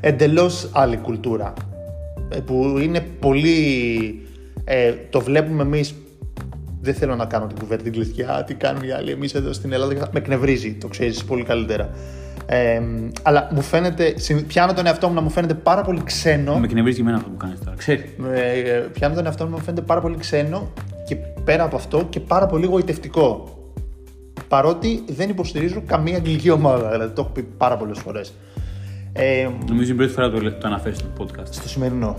εντελώς 0.00 0.70
άλλη 0.72 0.96
κουλτούρα. 0.96 1.52
ε, 2.28 2.38
Που 2.40 2.78
είναι 2.82 3.00
πολύ... 3.00 4.22
Ε, 4.64 4.92
το 5.10 5.20
βλέπουμε 5.20 5.62
εμείς 5.62 5.94
δεν 6.80 6.94
θέλω 6.94 7.14
να 7.16 7.24
κάνω 7.24 7.46
την 7.46 7.58
κουβέντα 7.58 7.82
την 7.82 7.92
κλειστιά, 7.92 8.44
τι 8.46 8.54
κάνουν 8.54 8.82
οι 8.82 8.90
άλλοι. 8.90 9.10
Εμείς 9.10 9.34
εδώ 9.34 9.52
στην 9.52 9.72
Ελλάδα 9.72 9.94
με 10.12 10.18
εκνευρίζει, 10.18 10.72
το 10.74 10.88
ξέρεις 10.88 11.24
πολύ 11.24 11.42
καλύτερα. 11.42 11.90
Ε, 12.46 12.80
αλλά 13.22 13.48
μου 13.52 13.60
φαίνεται, 13.62 14.14
συν- 14.18 14.46
πιάνω 14.46 14.72
τον 14.72 14.86
εαυτό 14.86 15.08
μου 15.08 15.14
να 15.14 15.20
μου 15.20 15.30
φαίνεται 15.30 15.54
πάρα 15.54 15.82
πολύ 15.82 16.02
ξένο. 16.04 16.58
Με 16.58 16.64
εκνευρίζει 16.66 16.96
και 16.96 17.02
εμένα 17.02 17.16
αυτό 17.16 17.28
που 17.30 17.36
κάνεις 17.36 17.58
τώρα, 17.64 17.76
ξέρεις. 17.76 18.04
Ε, 18.34 18.88
πιάνω 18.92 19.14
τον 19.14 19.26
εαυτό 19.26 19.44
μου 19.44 19.50
να 19.50 19.56
μου 19.56 19.62
φαίνεται 19.62 19.82
πάρα 19.82 20.00
πολύ 20.00 20.16
ξένο 20.16 20.72
και 21.06 21.14
πέρα 21.44 21.64
από 21.64 21.76
αυτό 21.76 22.06
και 22.10 22.20
πάρα 22.20 22.46
πολύ 22.46 22.66
γοητευτικό. 22.66 23.52
Παρότι 24.48 25.04
δεν 25.08 25.28
υποστηρίζω 25.28 25.82
καμία 25.86 26.16
αγγλική 26.16 26.50
ομάδα, 26.50 26.90
δηλαδή 26.90 27.14
το 27.14 27.20
έχω 27.20 27.30
πει 27.30 27.42
πάρα 27.42 27.76
πολλές 27.76 27.98
φορές. 27.98 28.32
Ε, 29.12 29.48
Νομίζω 29.68 29.92
είναι 29.92 29.92
η 29.92 29.94
πρώτη 29.94 30.12
φορά 30.12 30.30
που 30.30 30.38
το, 30.40 30.52
το 30.52 30.66
αναφέρεις 30.66 30.98
στο 30.98 31.08
podcast. 31.18 31.46
στο 31.50 31.68
σημερινό. 31.68 32.16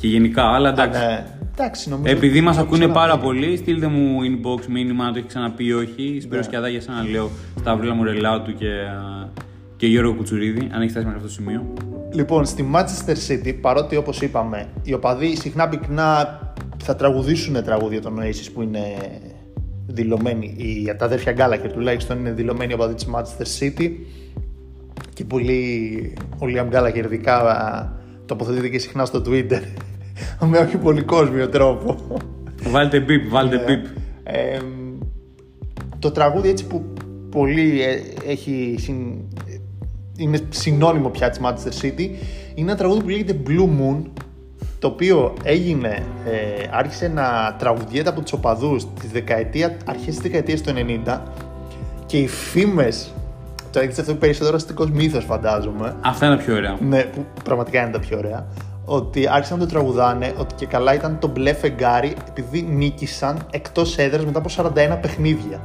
Και 0.00 0.06
γενικά, 0.06 0.42
αλλά 0.42 0.68
εντάξει. 0.68 1.00
Ναι, 1.00 1.26
εντάξει, 1.54 1.88
νομίζω. 1.88 2.16
Επειδή 2.16 2.40
μας 2.40 2.56
το 2.56 2.62
ακούνε 2.62 2.78
ξαναπεί. 2.78 2.98
πάρα 2.98 3.18
πολύ, 3.18 3.56
στείλτε 3.56 3.86
μου 3.86 4.18
inbox 4.20 4.66
μήνυμα 4.66 5.04
αν 5.04 5.12
το 5.12 5.18
έχεις 5.18 5.28
ξαναπεί 5.28 5.64
ή 5.64 5.72
όχι. 5.72 6.18
Σπύρο 6.20 6.42
Σκιαδά 6.42 6.68
για 6.68 6.80
σένα 6.80 7.04
λέω 7.10 7.30
Σταυρίλα 7.58 7.94
Μουρελάτου 7.94 8.54
και, 8.54 8.66
α, 8.66 9.28
και 9.76 9.86
Γιώργο 9.86 10.14
Κουτσουρίδη, 10.14 10.68
αν 10.72 10.80
έχεις 10.80 10.90
φτάσει 10.90 11.06
μέχρι 11.06 11.24
αυτό 11.24 11.26
το 11.26 11.28
σημείο. 11.28 11.72
Λοιπόν, 12.12 12.44
στη 12.44 12.70
Manchester 12.74 13.14
City, 13.28 13.54
παρότι 13.60 13.96
όπως 13.96 14.20
είπαμε, 14.20 14.68
οι 14.82 14.92
οπαδοί 14.92 15.36
συχνά 15.36 15.68
πυκνά 15.68 16.40
θα 16.84 16.96
τραγουδήσουν 16.96 17.64
τραγούδια 17.64 18.00
των 18.00 18.18
Oasis 18.20 18.48
που 18.54 18.62
είναι 18.62 18.80
δηλωμένοι, 19.86 20.54
οι, 20.58 20.94
τα 20.98 21.04
αδέρφια 21.04 21.32
Γκάλακερ 21.32 21.72
τουλάχιστον 21.72 22.18
είναι 22.18 22.32
δηλωμένοι 22.32 22.72
οπαδοί 22.72 22.94
της 22.94 23.08
Manchester 23.14 23.64
City 23.64 23.90
και 25.14 25.24
πολύ, 25.24 26.12
ο 26.34 26.46
Liam 26.46 26.66
Γκάλακερ 26.68 27.04
ειδικά 27.04 27.36
α, 27.40 27.88
τοποθετείται 28.26 28.68
και 28.68 28.78
συχνά 28.78 29.04
στο 29.04 29.22
Twitter 29.26 29.60
με 30.50 30.58
όχι 30.58 30.76
πολύ 30.76 31.02
κόσμιο 31.02 31.48
τρόπο. 31.48 31.96
Βάλτε 32.62 33.00
μπιπ, 33.00 33.28
βάλτε 33.30 33.56
Ναι. 33.56 33.62
μπιπ. 33.62 33.84
Ε, 34.24 34.58
το 35.98 36.10
τραγούδι 36.10 36.48
έτσι 36.48 36.66
που 36.66 36.84
πολύ 37.30 37.82
ε, 37.82 38.00
έχει 38.30 38.74
συν- 38.78 39.18
είναι 40.16 40.38
συνώνυμο 40.48 41.08
πια 41.08 41.30
της 41.30 41.40
Manchester 41.42 41.84
City 41.84 42.00
είναι 42.54 42.70
ένα 42.70 42.74
τραγούδι 42.76 43.00
που 43.02 43.08
λέγεται 43.08 43.36
Blue 43.46 43.68
Moon 43.80 44.02
το 44.78 44.86
οποίο 44.86 45.34
έγινε, 45.42 45.88
ε, 46.26 46.68
άρχισε 46.70 47.08
να 47.08 47.56
τραγουδιέται 47.58 48.08
από 48.08 48.20
τους 48.20 48.32
οπαδούς 48.32 48.84
τη 49.00 49.06
δεκαετία, 49.12 49.76
αρχές 49.84 50.06
της 50.06 50.18
δεκαετίας 50.18 50.60
του 50.60 50.72
90 51.06 51.22
και 52.06 52.18
οι 52.18 52.26
φήμες 52.28 53.12
το 53.72 53.78
έχετε 53.80 54.00
αυτό 54.00 54.14
περισσότερο 54.14 54.56
αστικός 54.56 54.90
μύθος 54.90 55.24
φαντάζομαι 55.24 55.94
Αυτά 56.00 56.26
είναι 56.26 56.36
τα 56.36 56.42
πιο 56.42 56.54
ωραία. 56.54 56.76
ναι, 56.80 57.02
που 57.02 57.24
πραγματικά 57.44 57.82
είναι 57.82 57.90
τα 57.90 57.98
πιο 57.98 58.18
ωραία. 58.18 58.46
Ότι 58.90 59.28
άρχισαν 59.28 59.58
να 59.58 59.64
το 59.64 59.70
τραγουδάνε 59.70 60.34
ότι 60.38 60.54
και 60.54 60.66
καλά 60.66 60.94
ήταν 60.94 61.18
το 61.18 61.28
μπλε 61.28 61.52
φεγγάρι 61.52 62.16
επειδή 62.28 62.62
νίκησαν 62.62 63.46
εκτός 63.50 63.98
έδρας 63.98 64.24
μετά 64.24 64.38
από 64.38 64.50
41 64.56 64.98
παιχνίδια. 65.00 65.60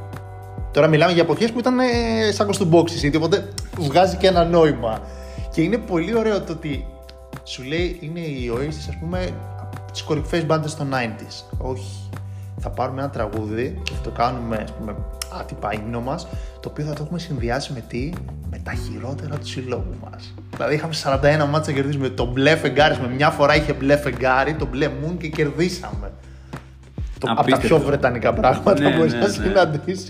Τώρα 0.72 0.86
μιλάμε 0.86 1.12
για 1.12 1.22
εποχές 1.22 1.52
που 1.52 1.58
ήταν 1.58 1.78
ε, 1.78 1.84
σαν 2.32 2.50
του 2.50 2.68
boxes, 2.72 3.06
City, 3.06 3.16
οπότε 3.16 3.48
βγάζει 3.78 4.16
και 4.16 4.26
ένα 4.26 4.44
νόημα. 4.44 5.00
Και 5.50 5.62
είναι 5.62 5.78
πολύ 5.78 6.16
ωραίο 6.16 6.40
το 6.40 6.52
ότι 6.52 6.86
σου 7.44 7.62
λέει 7.62 7.98
είναι 8.00 8.20
η 8.20 8.52
Oasis, 8.54 8.86
ας 8.88 8.96
πούμε, 9.00 9.30
από 9.60 9.92
τις 9.92 10.02
κορυφαίες 10.02 10.46
μπάντες 10.46 10.74
των 10.74 10.92
90s. 10.92 11.58
Όχι. 11.58 12.08
Θα 12.66 12.70
πάρουμε 12.72 13.00
ένα 13.00 13.10
τραγούδι 13.10 13.78
και 13.82 13.92
θα 13.94 14.00
το 14.02 14.10
κάνουμε, 14.10 14.56
ας 14.56 14.72
πούμε, 14.72 14.94
άτυπα 15.40 15.72
ύμνο 15.72 16.00
μας, 16.00 16.26
το 16.60 16.68
οποίο 16.68 16.84
θα 16.84 16.92
το 16.92 17.02
έχουμε 17.04 17.18
συνδυάσει 17.18 17.72
με 17.72 17.84
τι, 17.88 18.10
με 18.50 18.60
τα 18.64 18.72
χειρότερα 18.74 19.38
του 19.38 19.46
συλλόγου 19.46 19.94
μας. 20.04 20.34
Δηλαδή 20.56 20.74
είχαμε 20.74 20.92
41 21.04 21.48
μάτσα 21.50 21.70
να 21.70 21.76
κερδίσουμε. 21.76 22.08
Το 22.08 22.24
μπλε 22.32 22.56
φεγγάρι, 22.56 22.96
με 23.02 23.08
μια 23.14 23.30
φορά 23.30 23.56
είχε 23.56 23.72
μπλε 23.72 23.96
φεγγάρι, 23.96 24.54
το 24.54 24.66
μπλε 24.66 24.86
moon 24.88 25.14
και 25.18 25.28
κερδίσαμε. 25.28 26.12
Το, 27.18 27.26
από 27.30 27.34
τα 27.34 27.40
Απίστευτο. 27.40 27.76
πιο 27.76 27.86
βρετανικά 27.86 28.32
πράγματα 28.32 28.80
Ναι, 28.80 28.96
μπορείς 28.96 29.12
ναι, 29.12 29.18
να 29.18 29.26
ναι. 29.26 29.32
συναντήσεις. 29.32 30.08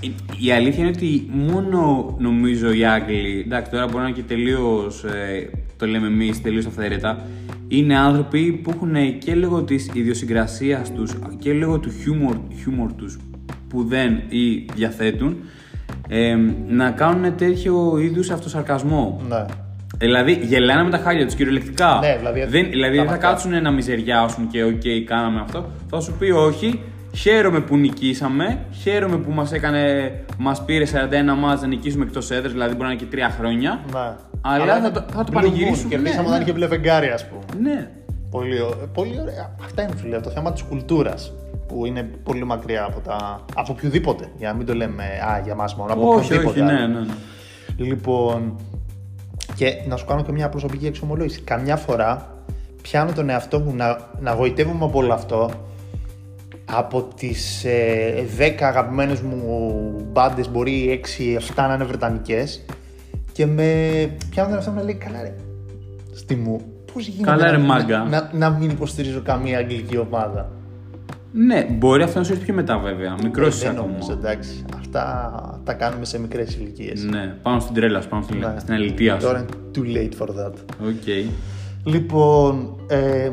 η- 0.00 0.14
η 0.38 0.52
αλήθεια 0.52 0.78
είναι 0.84 0.92
ότι 0.96 1.28
μόνο 1.32 2.14
νομίζω 2.18 2.72
οι 2.72 2.84
Άγγλοι, 2.84 3.42
εντάξει 3.46 3.70
τώρα 3.70 3.86
μπορεί 3.86 3.98
να 3.98 4.08
είναι 4.08 4.16
και 4.16 4.22
τελείως, 4.22 5.04
το 5.76 5.86
λέμε 5.86 6.06
εμείς, 6.06 6.42
τελείως 6.42 6.66
αυθαίρετα, 6.66 7.18
είναι 7.72 7.98
άνθρωποι 7.98 8.52
που 8.52 8.70
έχουν 8.70 9.18
και 9.18 9.34
λόγω 9.34 9.62
της 9.62 9.90
ιδιοσυγκρασίας 9.92 10.92
τους 10.92 11.12
και 11.38 11.52
λόγω 11.52 11.78
του 11.78 11.90
χιούμορ, 12.02 12.36
χιούμορ 12.62 12.92
τους 12.92 13.18
που 13.68 13.84
δεν 13.84 14.20
ή 14.28 14.66
διαθέτουν, 14.74 15.36
ε, 16.08 16.36
να 16.68 16.90
κάνουν 16.90 17.36
τέτοιο 17.36 17.98
είδους 17.98 18.30
αυτοσαρκασμό. 18.30 19.20
Ναι. 19.28 19.44
Δηλαδή, 19.98 20.40
γελάνε 20.42 20.82
με 20.82 20.90
τα 20.90 20.98
χάλια 20.98 21.24
τους 21.26 21.34
κυριολεκτικά. 21.34 21.98
Ναι, 22.02 22.16
δηλαδή, 22.16 22.40
δεν, 22.40 22.50
δηλαδή 22.70 22.96
δεν 22.96 23.06
θα 23.06 23.10
πραγματικά. 23.10 23.28
κάτσουν 23.28 23.62
να 23.62 23.70
μιζεριάσουν 23.70 24.48
και 24.48 24.64
οκ, 24.64 24.82
κάναμε 25.06 25.40
αυτό. 25.40 25.70
Θα 25.90 26.00
σου 26.00 26.12
πει 26.18 26.30
όχι, 26.30 26.80
χαίρομαι 27.16 27.60
που 27.60 27.76
νικήσαμε, 27.76 28.58
χαίρομαι 28.82 29.16
που 29.16 29.30
μας 29.32 29.52
έκανε, 29.52 30.12
μας 30.38 30.64
πήρε 30.64 30.84
41 30.84 31.38
μάτς 31.38 31.60
να 31.60 31.66
νικήσουμε 31.66 32.04
εκτός 32.04 32.30
έδρας, 32.30 32.52
δηλαδή 32.52 32.74
μπορεί 32.74 32.86
να 32.86 32.92
είναι 32.92 33.02
και 33.02 33.16
3 33.16 33.30
χρόνια. 33.38 33.80
ναι. 33.92 34.16
Αλλά 34.40 34.80
θα 34.80 34.90
το- 34.90 35.04
θα 35.12 35.24
το 35.24 35.30
Blue 35.30 35.34
πανηγυρίσουμε, 35.34 35.86
Moon, 35.86 35.88
Κερδίσαμε 35.88 36.20
ναι, 36.22 36.26
όταν 36.28 36.38
ναι. 36.38 36.44
είχε 36.44 36.52
μπλε 36.52 36.66
φεγγάρι, 36.66 37.08
ας 37.08 37.26
πούμε. 37.28 37.42
Ναι. 37.70 37.90
Πολύ, 38.30 38.60
ω- 38.60 38.88
πολύ 38.94 39.20
ωραία. 39.20 39.54
Αυτά 39.64 39.82
είναι 39.82 39.92
φίλε. 39.96 40.20
Το 40.20 40.30
θέμα 40.30 40.52
της 40.52 40.62
κουλτούρας 40.62 41.32
που 41.68 41.86
είναι 41.86 42.02
πολύ 42.02 42.44
μακριά 42.44 42.84
από, 42.84 43.00
τα, 43.00 43.44
από 43.54 43.72
οποιοδήποτε. 43.72 44.24
Για 44.38 44.48
να 44.48 44.54
μην 44.54 44.66
το 44.66 44.74
λέμε 44.74 45.02
α, 45.04 45.40
για 45.44 45.54
μας 45.54 45.74
μόνο. 45.74 45.92
Από 45.92 46.08
Όχι, 46.08 46.24
οποιοδήποτε. 46.24 46.60
όχι, 46.60 46.72
ναι, 46.72 46.78
άλλο. 46.80 46.92
ναι. 46.92 47.00
ναι. 47.00 47.14
Λοιπόν, 47.76 48.56
και 49.54 49.74
να 49.88 49.96
σου 49.96 50.04
κάνω 50.04 50.22
και 50.22 50.32
μια 50.32 50.48
προσωπική 50.48 50.86
εξομολόγηση. 50.86 51.40
Καμιά 51.40 51.76
φορά 51.76 52.34
πιάνω 52.82 53.12
τον 53.12 53.28
εαυτό 53.30 53.58
μου 53.58 53.74
να, 53.74 53.98
να 54.20 54.32
γοητεύομαι 54.34 54.84
από 54.84 54.98
όλο 54.98 55.12
αυτό. 55.12 55.50
Από 56.72 57.02
τις 57.02 57.64
ε, 57.64 58.24
10 58.38 58.62
αγαπημένες 58.62 59.20
μου 59.20 59.72
μπάντες 60.12 60.48
μπορεί 60.50 61.00
6-7 61.18 61.40
να 61.56 61.74
είναι 61.74 61.84
βρετανικές 61.84 62.64
και 63.32 63.46
με 63.46 63.64
πιάνω 64.30 64.48
τον 64.48 64.56
εαυτό 64.56 64.70
μου 64.70 64.76
να 64.76 64.82
λέει 64.82 64.94
καλά 64.94 65.22
ρε, 65.22 65.34
στη 66.14 66.34
μου, 66.34 66.60
πώς 66.92 67.06
γίνεται 67.06 67.30
Καλά, 67.30 67.44
να, 67.44 67.50
ρε, 67.50 67.56
να- 67.56 67.64
μάγκα». 67.64 68.04
να, 68.04 68.30
να 68.32 68.50
μην 68.50 68.70
υποστηρίζω 68.70 69.20
καμία 69.24 69.58
αγγλική 69.58 69.98
ομάδα. 69.98 70.50
Ναι, 71.32 71.66
μπορεί 71.70 72.02
αυτό 72.02 72.18
να 72.18 72.24
σου 72.24 72.32
έρθει 72.32 72.44
πιο 72.44 72.54
μετά 72.54 72.78
βέβαια. 72.78 73.16
Μικρός 73.22 73.54
είσαι 73.54 73.66
Δεν 73.66 73.76
ακόμα. 73.76 73.92
νομίζω, 73.92 74.12
εντάξει. 74.12 74.64
Αυτά 74.78 75.60
τα 75.64 75.72
κάνουμε 75.72 76.04
σε 76.04 76.20
μικρές 76.20 76.54
ηλικίες. 76.54 77.04
Ναι, 77.04 77.34
πάνω 77.42 77.60
στην 77.60 77.74
τρέλα 77.74 78.00
σου, 78.00 78.08
πάνω 78.08 78.22
στην, 78.22 78.38
Ναι. 78.38 78.54
στην 78.58 78.74
αλητία 78.74 79.20
σου. 79.20 79.26
Τώρα 79.26 79.38
είναι 79.38 79.48
too 79.74 79.96
late 79.96 80.22
for 80.22 80.28
that. 80.28 80.52
OK. 80.86 81.06
Λοιπόν, 81.84 82.76
ε, 82.88 83.30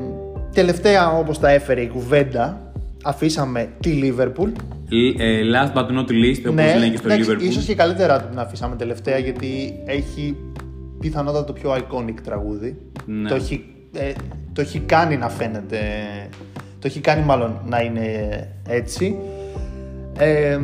τελευταία 0.54 1.12
όπως 1.18 1.40
τα 1.40 1.50
έφερε 1.50 1.82
η 1.82 1.88
κουβέντα, 1.88 2.67
αφήσαμε 3.08 3.70
τη 3.80 4.00
Liverpool. 4.04 4.52
Ε, 5.18 5.42
last 5.54 5.78
but 5.78 5.86
not 5.86 6.10
least, 6.10 6.50
όπως 6.50 6.74
λένε 6.74 6.90
και 6.90 6.98
στο 6.98 7.08
Ναι, 7.08 7.14
εντάξει, 7.14 7.32
Liverpool. 7.32 7.42
ίσως 7.44 7.66
και 7.66 7.76
καλύτερα 7.76 8.22
την 8.22 8.40
αφήσαμε 8.40 8.76
τελευταία 8.76 9.18
γιατί 9.18 9.74
έχει 9.86 10.36
πιθανότατα 11.00 11.44
το 11.44 11.54
πιο 11.54 11.76
iconic 11.76 12.16
τραγούδι. 12.24 12.78
Ναι. 13.06 13.30
Το, 13.30 13.36
έχει, 13.36 13.66
ε, 13.94 14.12
το 14.54 14.62
έχει 14.62 14.80
κάνει 14.80 15.18
να 15.18 15.30
φαίνεται, 15.30 15.78
το 16.80 16.88
έχει 16.88 17.00
κάνει 17.00 17.24
μάλλον 17.26 17.62
να 17.66 17.82
είναι 17.82 18.08
έτσι. 18.68 19.16
Ε, 20.18 20.60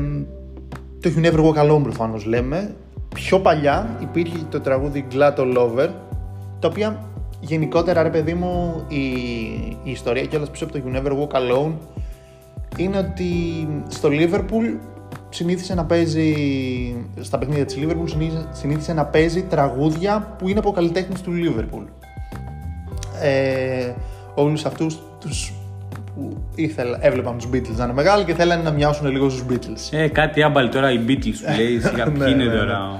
το 1.00 1.10
You 1.16 1.26
Never 1.26 1.40
Walk 1.46 1.70
Alone 1.70 1.84
προφανώς 1.84 2.26
λέμε. 2.26 2.76
Πιο 3.16 3.40
παλιά 3.40 3.98
υπήρχε 4.02 4.38
το 4.50 4.60
τραγούδι 4.60 5.06
Glad 5.12 5.36
All 5.36 5.58
Over, 5.58 5.90
το 6.60 6.68
οποίο 6.68 7.10
γενικότερα 7.40 8.04
ρε 8.04 8.10
παιδί 8.10 8.34
μου 8.34 8.86
η, 8.88 9.04
η 9.84 9.92
ιστορία 9.92 10.26
κιόλας 10.26 10.50
πίσω 10.50 10.64
από 10.64 10.74
το 10.74 10.82
You 10.86 10.96
Never 10.96 11.12
Walk 11.12 11.36
Alone 11.40 11.72
είναι 12.78 12.98
ότι 12.98 13.34
στο 13.88 14.10
Liverpool 14.12 14.78
συνήθισε 15.30 15.74
να 15.74 15.86
παίζει, 15.86 16.36
στα 17.22 17.38
παιχνίδια 17.38 17.66
της 17.66 17.78
Liverpool 17.82 18.06
συνήθισε, 18.10 18.48
συνήθισε 18.52 18.94
να 18.94 19.06
παίζει 19.06 19.42
τραγούδια 19.42 20.36
που 20.38 20.50
είναι 20.50 20.60
από 20.60 20.72
καλλιτέχνες 20.72 21.22
του 21.22 21.32
Liverpool. 21.32 21.86
Ε, 23.22 23.92
όλους 24.36 24.66
αυτούς 24.66 25.00
τους 25.20 25.54
που 26.16 26.38
ήθελα, 26.56 26.98
έβλεπαν 27.02 27.38
τους 27.38 27.50
Beatles 27.54 27.76
να 27.76 27.84
είναι 27.84 27.94
μεγάλοι 27.94 28.24
και 28.24 28.34
θέλανε 28.34 28.64
να 28.64 28.72
μοιάσουν 28.72 29.08
λίγο 29.08 29.30
στους 29.30 29.46
Beatles. 29.50 29.98
Ε, 29.98 30.08
κάτι 30.08 30.44
άμπαλ 30.44 30.70
τώρα, 30.70 30.92
οι 30.92 31.00
Beatles 31.08 31.34
σου 31.36 31.56
λέει. 31.58 31.80
Σιγά 31.90 32.04
ποιοι 32.04 32.14
Ναι, 32.18 32.30
είναι 32.30 32.44
ναι, 32.44 32.52
ναι. 32.52 32.58
τώρα. 32.58 33.00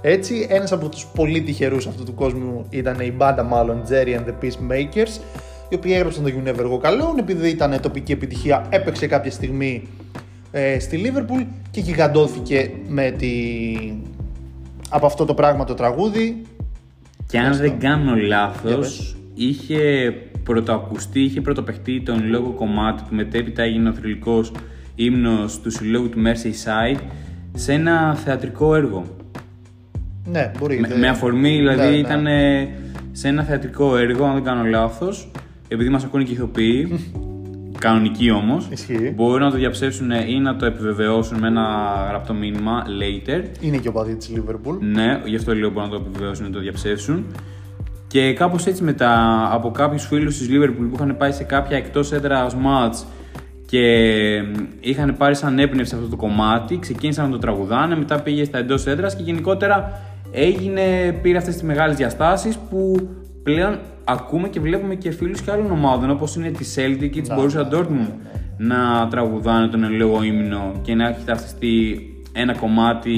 Έτσι, 0.00 0.46
ένας 0.50 0.72
από 0.72 0.88
τους 0.88 1.06
πολύ 1.14 1.40
τυχερούς 1.42 1.86
αυτού 1.86 2.04
του 2.04 2.14
κόσμου 2.14 2.66
ήταν 2.70 3.00
η 3.00 3.12
μπάντα 3.16 3.42
μάλλον 3.42 3.82
Jerry 3.88 4.18
and 4.18 4.24
the 4.28 4.44
Peacemakers, 4.44 5.20
οι 5.68 5.74
οποίοι 5.74 5.92
έγραψαν 5.94 6.24
το 6.24 6.30
You 6.36 6.48
Never 6.48 6.64
Walk 6.64 6.86
Alone, 6.90 7.18
επειδή 7.18 7.48
ήταν 7.48 7.80
τοπική 7.80 8.12
επιτυχία, 8.12 8.66
έπαιξε 8.70 9.06
κάποια 9.06 9.30
στιγμή 9.30 9.88
ε, 10.50 10.78
στη 10.78 10.96
Λίβερπουλ 10.96 11.40
και 11.70 11.80
γιγαντώθηκε 11.80 12.70
με 12.88 13.10
τη... 13.10 13.28
από 14.90 15.06
αυτό 15.06 15.24
το 15.24 15.34
πράγμα 15.34 15.64
το 15.64 15.74
τραγούδι. 15.74 16.42
Και 17.26 17.38
αν 17.38 17.56
δεν 17.56 17.78
κάνω 17.78 18.16
Για 18.16 18.26
λάθο, 18.26 18.76
πες. 18.78 19.16
είχε 19.34 20.12
πρωτοακουστεί, 20.42 21.20
είχε 21.20 21.40
πρωτοπαιχτεί 21.40 22.02
τον 22.02 22.28
λόγο 22.28 22.50
κομμάτι 22.50 23.02
που 23.08 23.14
μετέπειτα 23.14 23.62
έγινε 23.62 23.88
ο 23.88 23.92
θρηλυκός 23.92 24.52
ύμνος 24.94 25.60
του 25.60 25.70
συλλόγου 25.70 26.08
του 26.08 26.22
Merseyside 26.26 27.00
σε 27.54 27.72
ένα 27.72 28.14
θεατρικό 28.14 28.74
έργο. 28.74 29.04
Ναι, 30.24 30.50
μπορεί. 30.58 30.80
Με, 30.80 30.88
δεν- 30.88 30.98
με 30.98 31.08
αφορμή, 31.08 31.56
δηλαδή 31.56 31.80
Ναι, 31.82 31.88
ναι. 31.90 31.96
ήταν 31.96 32.26
ε, 32.26 32.68
σε 33.12 33.28
ένα 33.28 33.42
θεατρικό 33.42 33.96
έργο, 33.96 34.24
αν 34.24 34.34
δεν 34.34 34.42
κάνω 34.42 34.64
λάθος, 34.64 35.30
επειδή 35.68 35.90
μας 35.90 36.04
ακούνε 36.04 36.24
και 36.24 36.32
ηθοποιοί, 36.32 37.00
κανονικοί 37.78 38.30
όμως, 38.30 38.68
Ισχύει. 38.70 39.12
μπορούν 39.16 39.40
να 39.42 39.50
το 39.50 39.56
διαψεύσουν 39.56 40.10
ή 40.10 40.38
να 40.40 40.56
το 40.56 40.66
επιβεβαιώσουν 40.66 41.38
με 41.38 41.46
ένα 41.46 41.64
γραπτό 42.08 42.34
μήνυμα 42.34 42.84
later. 43.00 43.42
Είναι 43.60 43.76
και 43.76 43.88
ο 43.88 43.92
παδί 43.92 44.16
της 44.16 44.28
Λίβερπουλ. 44.28 44.76
Ναι, 44.80 45.20
γι' 45.24 45.36
αυτό 45.36 45.54
λέω 45.54 45.70
μπορούν 45.70 45.90
να 45.90 45.96
το 45.96 46.02
επιβεβαιώσουν 46.06 46.44
να 46.44 46.50
το 46.50 46.58
διαψεύσουν. 46.58 47.26
Και 48.06 48.32
κάπως 48.32 48.66
έτσι 48.66 48.82
μετά 48.82 49.42
από 49.52 49.70
κάποιους 49.70 50.06
φίλους 50.06 50.38
της 50.38 50.48
Liverpool 50.50 50.86
που 50.88 50.94
είχαν 50.94 51.16
πάει 51.16 51.32
σε 51.32 51.44
κάποια 51.44 51.76
εκτός 51.76 52.12
έδρας 52.12 52.56
match 52.56 53.04
και 53.66 53.82
είχαν 54.80 55.16
πάρει 55.16 55.34
σαν 55.34 55.58
έμπνευση 55.58 55.94
αυτό 55.94 56.08
το 56.08 56.16
κομμάτι, 56.16 56.78
ξεκίνησαν 56.78 57.24
να 57.24 57.30
το 57.30 57.38
τραγουδάνε, 57.38 57.96
μετά 57.96 58.20
πήγε 58.20 58.44
στα 58.44 58.58
εντός 58.58 58.86
έδρας 58.86 59.16
και 59.16 59.22
γενικότερα 59.22 60.00
έγινε, 60.32 60.82
πήρε 61.22 61.38
αυτές 61.38 61.54
τις 61.54 61.62
μεγάλες 61.62 61.96
διαστάσεις 61.96 62.56
που 62.70 63.08
πλέον 63.46 63.78
ακούμε 64.04 64.48
και 64.48 64.60
βλέπουμε 64.60 64.94
και 64.94 65.10
φίλους 65.10 65.40
και 65.40 65.50
άλλων 65.50 65.70
ομάδων 65.70 66.10
όπως 66.10 66.36
είναι 66.36 66.50
τη 66.50 66.64
Celtic 66.76 67.10
και 67.10 67.20
της 67.20 67.28
Να, 67.28 67.36
Borussia 67.36 67.52
ναι, 67.54 67.68
Dortmund 67.72 68.12
να 68.56 69.08
τραγουδάνε 69.08 69.68
τον 69.68 69.84
εν 69.84 69.92
λόγω 69.92 70.22
ύμνο 70.22 70.72
και 70.82 70.94
να 70.94 71.08
έχει 71.08 71.24
ταυτιστεί 71.24 72.00
ένα 72.32 72.56
κομμάτι 72.56 73.12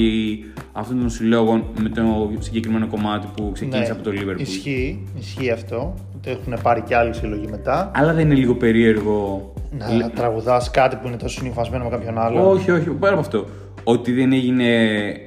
αυτών 0.72 0.98
των 1.00 1.10
συλλόγων 1.10 1.64
με 1.80 1.88
το 1.88 2.30
συγκεκριμένο 2.38 2.86
κομμάτι 2.86 3.26
που 3.36 3.50
ξεκίνησε 3.52 3.92
από 3.92 4.02
το 4.02 4.10
Liverpool. 4.10 4.36
Ναι, 4.36 4.42
Ισχύει, 4.42 5.06
ισχύει 5.18 5.50
αυτό. 5.50 5.94
Το 6.22 6.30
έχουν 6.30 6.62
πάρει 6.62 6.80
και 6.80 6.96
άλλοι 6.96 7.14
σύλλογοι 7.14 7.46
μετά. 7.50 7.90
Αλλά 7.94 8.12
δεν 8.12 8.24
είναι 8.24 8.34
λίγο 8.34 8.54
περίεργο. 8.54 9.52
Να 9.78 10.10
τραγουδάς 10.10 10.70
κάτι 10.70 10.96
που 10.96 11.06
είναι 11.08 11.16
τόσο 11.16 11.38
συνυφασμένο 11.38 11.84
με 11.84 11.90
κάποιον 11.90 12.18
άλλο. 12.18 12.50
Όχι, 12.50 12.70
όχι, 12.70 12.88
πέρα 12.88 13.12
από 13.12 13.20
αυτό. 13.20 13.46
Ότι 13.90 14.12
δεν 14.12 14.32
έγινε 14.32 14.64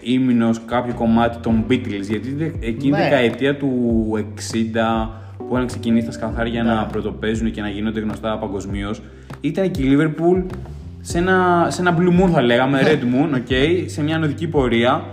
ύμνος 0.02 0.62
κάποιο 0.66 0.94
κομμάτι 0.94 1.38
των 1.38 1.66
Beatles. 1.70 2.02
Γιατί 2.10 2.34
δε- 2.34 2.52
εκείνη 2.68 2.92
Ναι. 2.92 2.98
η 2.98 3.02
δεκαετία 3.02 3.58
του 3.58 3.72
60 4.18 5.10
που 5.38 5.48
είχαν 5.56 5.66
ξεκινήσει 5.68 6.06
τα 6.06 6.12
σκαθάρια 6.12 6.64
Ναι. 6.64 6.74
να 6.74 6.86
πρωτοπαίζουν 6.86 7.52
και 7.52 7.62
να 7.62 7.70
γίνονται 7.70 8.00
γνωστά 8.00 8.38
παγκοσμίως, 8.38 9.02
ήταν 9.42 9.72
και 9.72 9.82
η 9.82 9.86
Liverpool 9.98 10.44
σε 11.02 11.18
ένα, 11.18 11.68
σε 11.70 11.82
ένα 11.82 11.98
Blue 12.00 12.22
Moon 12.24 12.30
θα 12.30 12.42
λέγαμε, 12.42 12.82
Ναι. 12.82 12.90
Red 12.92 13.00
Moon, 13.04 13.38
okay, 13.38 13.84
σε 13.86 14.04
μια 14.04 14.18
νοδική 14.18 14.48
πορεία. 14.48 15.04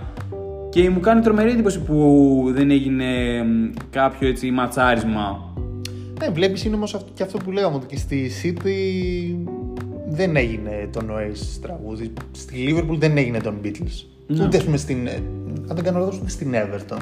Και 0.71 0.91
μου 0.91 1.01
κάνει 1.01 1.21
τρομερή 1.21 1.51
εντύπωση 1.51 1.81
που 1.81 2.43
δεν 2.55 2.71
έγινε 2.71 3.05
μ, 3.45 3.71
κάποιο 3.91 4.29
έτσι 4.29 4.51
ματσάρισμα. 4.51 5.53
Ναι, 6.21 6.29
βλέπεις 6.31 6.65
είναι 6.65 6.75
όμως 6.75 6.95
αυτό, 6.95 7.11
και 7.15 7.23
αυτό 7.23 7.39
που 7.39 7.51
λέγαμε 7.51 7.75
ότι 7.77 7.87
και 7.87 7.97
στη 7.97 8.31
City 8.43 8.69
δεν 10.19 10.37
έγινε 10.37 10.89
τον 10.93 11.11
Oasis 11.11 11.59
τραγούδι. 11.63 12.13
Στη 12.33 12.55
Liverpool 12.69 12.97
δεν 12.99 13.17
έγινε 13.17 13.39
τον 13.41 13.55
Beatles. 13.65 14.05
Ναι. 14.27 14.45
Ούτε 14.45 14.57
ας 14.57 14.65
πούμε 14.65 14.77
στην, 14.77 15.07
ε, 15.07 15.11
αν 15.69 15.75
δεν 15.75 15.85
κάνω 15.85 15.99
λάθος, 15.99 16.19
ούτε 16.19 16.31
στην 16.31 16.55
Everton 16.55 16.99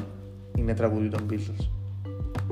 είναι 0.59 0.75
τραγούδι 0.75 1.09
των 1.09 1.21
Beatles. 1.31 1.67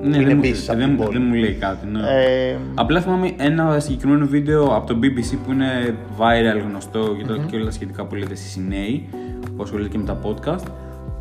Ναι, 0.03 0.17
είναι 0.17 0.27
δεν, 0.27 0.37
μου- 0.37 0.43
επίσης 0.45 0.69
από 0.69 0.79
δεν, 0.79 0.87
την 0.89 0.97
μου- 0.97 1.05
πόλη. 1.05 1.19
δεν 1.19 1.27
μου 1.27 1.35
λέει 1.35 1.53
κάτι. 1.53 1.87
Ναι. 1.87 1.99
Ε, 2.01 2.57
Απλά 2.75 3.01
θυμάμαι 3.01 3.33
ένα 3.37 3.81
συγκεκριμένο 3.81 4.27
βίντεο 4.27 4.65
από 4.77 4.87
το 4.87 4.99
BBC 5.03 5.37
που 5.47 5.53
είναι 5.53 5.95
viral 6.19 6.63
γνωστό 6.69 7.15
και, 7.19 7.25
το, 7.25 7.39
και 7.39 7.57
όλα 7.57 7.65
τα 7.65 7.71
σχετικά 7.71 8.05
που 8.07 8.15
λέτε 8.15 8.33
εσείς 8.33 8.57
οι 8.57 8.61
νέοι 8.69 9.09
που 9.57 9.63
ασχολείται 9.63 9.89
και 9.89 9.99
με 9.99 10.05
τα 10.05 10.19
podcast 10.25 10.65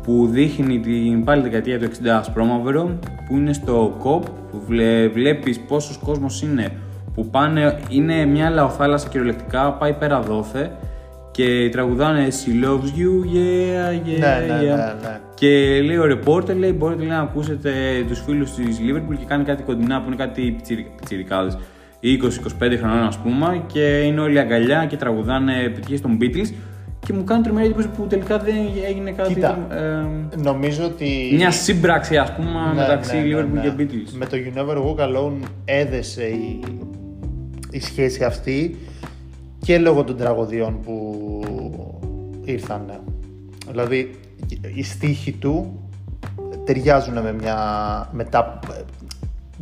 που 0.02 0.26
δείχνει 0.30 0.80
την 0.80 1.24
πάλι 1.24 1.42
δεκαετία 1.42 1.78
του 1.78 1.84
60 2.02 2.06
ασπρόμαυρο 2.06 2.98
που 3.28 3.36
είναι 3.36 3.52
στο 3.52 3.96
COP 4.04 4.22
που 4.50 4.62
βλέ, 4.66 5.08
βλέπεις 5.08 5.60
πόσος 5.60 5.96
κόσμος 5.98 6.42
είναι 6.42 6.72
που 7.14 7.26
πάνε, 7.26 7.78
είναι 7.88 8.24
μια 8.24 8.50
λαοθάλασσα 8.50 9.08
κυριολεκτικά, 9.08 9.72
πάει 9.72 9.92
πέρα 9.92 10.20
δόθε 10.20 10.70
και 11.30 11.68
τραγουδάνε 11.72 12.26
She 12.30 12.64
loves 12.64 12.84
you, 12.98 13.34
yeah, 13.34 13.92
yeah, 13.92 14.18
Ναι, 14.18 14.46
ναι, 14.46 14.58
yeah. 14.60 14.76
ναι, 14.76 15.08
ναι. 15.08 15.20
Και 15.34 15.80
λέει 15.84 15.96
ο 15.96 16.04
ρεπόρτερ, 16.06 16.56
λέει, 16.56 16.74
μπορείτε 16.78 17.00
λέει, 17.00 17.08
να 17.10 17.18
ακούσετε 17.20 17.70
τους 18.08 18.20
φίλους 18.26 18.50
της 18.54 18.78
Liverpool 18.80 19.16
και 19.18 19.24
κάνει 19.26 19.44
κάτι 19.44 19.62
κοντινά 19.62 20.00
που 20.00 20.04
είναι 20.06 20.16
κάτι 20.16 20.42
πιτσιρι- 20.56 20.86
πιτσιρικάδες. 20.96 21.58
20-25 22.00 22.76
χρονών 22.78 23.02
ας 23.06 23.16
πούμε 23.18 23.62
και 23.72 23.80
είναι 23.80 24.20
όλοι 24.20 24.38
αγκαλιά 24.38 24.86
και 24.86 24.96
τραγουδάνε 24.96 25.62
επιτυχίες 25.64 26.00
των 26.00 26.18
Beatles 26.20 26.52
και 27.06 27.12
μου 27.12 27.24
κάνει 27.24 27.42
τρομερή 27.42 27.66
εντύπωση 27.66 27.88
που 27.88 28.06
τελικά 28.06 28.38
δεν 28.38 28.54
έγινε 28.88 29.10
κάτι. 29.10 29.34
Κοίτα, 29.34 29.66
ε, 29.70 30.36
Νομίζω 30.42 30.84
ότι. 30.84 31.32
μια 31.36 31.50
σύμπραξη, 31.50 32.16
ας 32.16 32.32
πούμε, 32.32 32.48
Ναι, 32.74 32.80
μεταξύ 32.80 33.16
ναι, 33.16 33.22
ναι, 33.22 33.40
Liverpool 33.40 33.52
ναι. 33.52 33.60
και 33.60 33.70
Beatles. 33.78 34.12
Με 34.18 34.26
το 34.26 34.36
You 34.36 34.58
Never 34.58 34.76
Walk 34.76 35.04
Alone 35.08 35.48
έδεσε 35.64 36.24
η, 36.24 36.60
η 37.74 37.80
σχέση 37.80 38.24
αυτή 38.24 38.76
και 39.58 39.78
λόγω 39.78 40.04
των 40.04 40.16
τραγωδιών 40.16 40.80
που 40.80 41.18
ήρθαν. 42.44 43.00
Δηλαδή, 43.70 44.10
οι 44.74 44.82
στίχοι 44.82 45.32
του 45.32 45.80
ταιριάζουν 46.64 47.14
με 47.22 47.32
μια... 47.32 47.56
Μετά, 48.12 48.58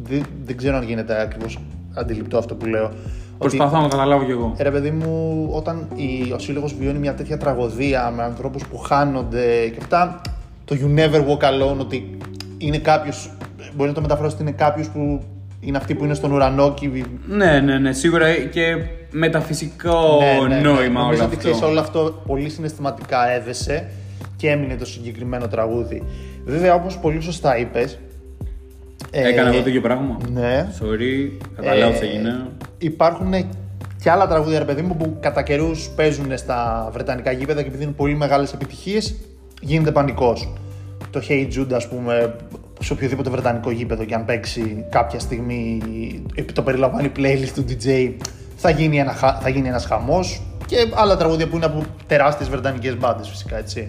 δεν, 0.03 0.23
δεν 0.45 0.57
ξέρω 0.57 0.77
αν 0.77 0.83
γίνεται 0.83 1.21
ακριβώς 1.21 1.59
αντιληπτό 1.95 2.39
αυτό 2.39 2.55
που 2.55 2.67
λέω. 2.67 2.85
Ότι- 2.85 3.57
Προσπαθώ 3.57 3.77
να 3.77 3.83
το 3.83 3.89
καταλάβω 3.89 4.25
κι 4.25 4.31
εγώ. 4.31 4.55
ε, 4.57 4.63
Ρε 4.63 4.71
παιδί 4.71 4.91
μου, 4.91 5.47
όταν 5.53 5.87
η, 5.95 6.33
ο 6.33 6.39
σύλλογος 6.39 6.75
βιώνει 6.75 6.99
μια 6.99 7.15
τέτοια 7.15 7.37
τραγωδία 7.37 8.11
με 8.17 8.23
ανθρώπους 8.23 8.67
που 8.67 8.79
χάνονται 8.79 9.69
και 9.69 9.79
αυτά, 9.81 10.21
το 10.65 10.77
You 10.81 10.99
Never 10.99 11.21
Walk 11.29 11.43
Alone, 11.45 11.79
ότι 11.79 12.17
είναι 12.59 12.79
κάποιος. 12.79 13.33
Μπορεί 13.77 13.89
να 13.89 13.95
το 13.95 14.01
μεταφράσει 14.01 14.35
ότι 14.35 14.43
είναι 14.43 14.53
κάποιος 14.53 14.89
που 14.89 15.23
είναι 15.65 15.77
αυτοί 15.77 15.95
που 15.95 16.05
είναι 16.05 16.15
στον 16.15 16.33
ουρανό 16.33 16.75
και. 16.75 16.91
Ναι, 17.29 17.61
ναι, 17.61 17.79
ναι, 17.79 17.93
σίγουρα 17.93 18.35
και 18.35 18.77
μεταφυσικό 19.11 20.19
Ναι, 20.21 20.49
ναι, 20.49 20.55
ναι. 20.55 20.61
νόημα 20.61 21.01
όλο 21.01 21.07
Νομίζω 21.11 21.25
ότι 21.25 21.35
αυτό. 21.35 21.37
ξέρεις, 21.37 21.63
όλο 21.63 21.81
αυτό 21.81 22.23
πολύ 22.27 22.49
συναισθηματικά 22.49 23.31
έδεσε 23.31 23.91
και 24.37 24.49
έμεινε 24.51 24.77
το 24.77 24.85
συγκεκριμένο 24.87 25.49
τραγούδι. 25.49 26.03
Βέβαια, 26.45 26.75
όπως 26.75 26.99
πολύ 26.99 27.21
σωστά 27.21 27.59
είπες. 27.59 27.99
Έκανα 29.11 29.49
εγώ 29.53 29.63
το 29.63 29.69
ίδιο 29.69 29.81
πράγμα. 29.81 30.17
Ναι. 30.33 30.69
Sorry, 30.81 31.31
καταλάβω 31.57 31.99
τι 31.99 32.07
Ε, 32.07 32.09
έγινε. 32.09 32.47
Υπάρχουν 32.79 33.33
και 34.03 34.11
άλλα 34.11 34.27
τραγούδια, 34.27 34.59
ρε 34.59 34.65
παιδί 34.65 34.83
μου, 34.83 34.97
που 34.97 35.17
κατά 35.21 35.43
καιρούς 35.43 35.89
παίζουν 35.97 36.37
στα 36.39 36.89
βρετανικά 36.93 37.33
γήπεδα 37.33 37.63
και 37.63 37.69
επειδή 37.69 37.83
είναι 37.83 37.93
πολύ 37.93 38.15
μεγάλες 38.15 38.53
επιτυχίες, 38.53 39.15
γίνεται 39.61 39.91
πανικός. 39.93 40.53
Το 41.11 41.23
Hey 41.29 41.49
Jude, 41.57 41.73
ας 41.73 41.89
πούμε, 41.89 42.35
σε 42.83 42.93
οποιοδήποτε 42.93 43.31
βρετανικό 43.31 43.71
γήπεδο 43.71 44.05
και 44.05 44.15
αν 44.15 44.25
παίξει 44.25 44.85
κάποια 44.91 45.19
στιγμή, 45.19 45.81
επί 46.35 46.53
το 46.53 46.63
περιλαμβάνει 46.63 47.13
playlist 47.17 47.51
του 47.55 47.65
DJ, 47.69 48.13
θα 48.57 48.71
γίνει, 48.71 48.99
ένα, 48.99 49.13
χα- 49.13 49.35
θα 49.41 49.49
γίνει 49.49 49.69
ένας 49.69 49.85
χαμός 49.85 50.43
και 50.67 50.77
άλλα 50.95 51.17
τραγούδια 51.17 51.49
που 51.49 51.57
είναι 51.57 51.65
από 51.65 51.83
τεράστιες 52.07 52.49
βρετανικές 52.49 52.97
μπάντες 52.99 53.29
φυσικά, 53.29 53.59
έτσι. 53.59 53.89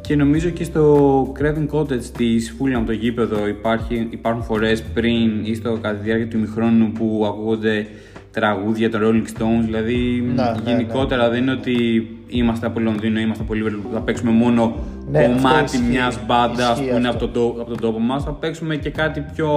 Και 0.00 0.16
νομίζω 0.16 0.48
και 0.48 0.64
στο 0.64 1.22
Craven 1.40 1.76
Cottage 1.76 2.04
της 2.16 2.56
Fulham 2.58 2.82
το 2.86 2.92
γήπεδο 2.92 3.46
υπάρχει, 3.46 4.06
υπάρχουν 4.10 4.42
φορές 4.42 4.82
πριν 4.82 5.44
ή 5.44 5.54
στο 5.54 5.78
κατά 5.82 5.96
τη 5.96 6.02
διάρκεια 6.04 6.28
του 6.28 6.36
ημιχρόνου 6.36 6.92
που 6.92 7.24
ακούγονται 7.26 7.86
τραγούδια 8.30 8.90
των 8.90 9.00
Rolling 9.04 9.40
Stones. 9.40 9.64
Δηλαδή 9.64 10.24
ναι, 10.34 10.54
γενικότερα 10.64 11.30
δεν 11.30 11.42
είναι 11.42 11.52
ότι 11.52 12.06
είμαστε 12.28 12.66
από 12.66 12.80
Λονδίνο, 12.80 13.20
είμαστε 13.20 13.42
από 13.42 13.52
Liverpool, 13.56 13.90
θα 13.92 14.00
παίξουμε 14.00 14.30
μόνο 14.30 14.74
Ναι, 15.10 15.18
αυτό 15.18 15.32
κομμάτι 15.32 15.64
ισχύει. 15.76 15.88
μιας 15.90 16.18
μπάντας 16.26 16.78
Ισχύει 16.78 16.90
που 16.90 16.96
είναι 16.96 17.08
αυτό. 17.08 17.24
από 17.24 17.34
τον, 17.34 17.52
τό- 17.54 17.60
από 17.60 17.70
τον 17.70 17.80
τόπο 17.80 17.98
μας. 17.98 18.24
Θα 18.24 18.30
παίξουμε 18.32 18.76
και 18.76 18.90
κάτι 18.90 19.20
πιο, 19.34 19.50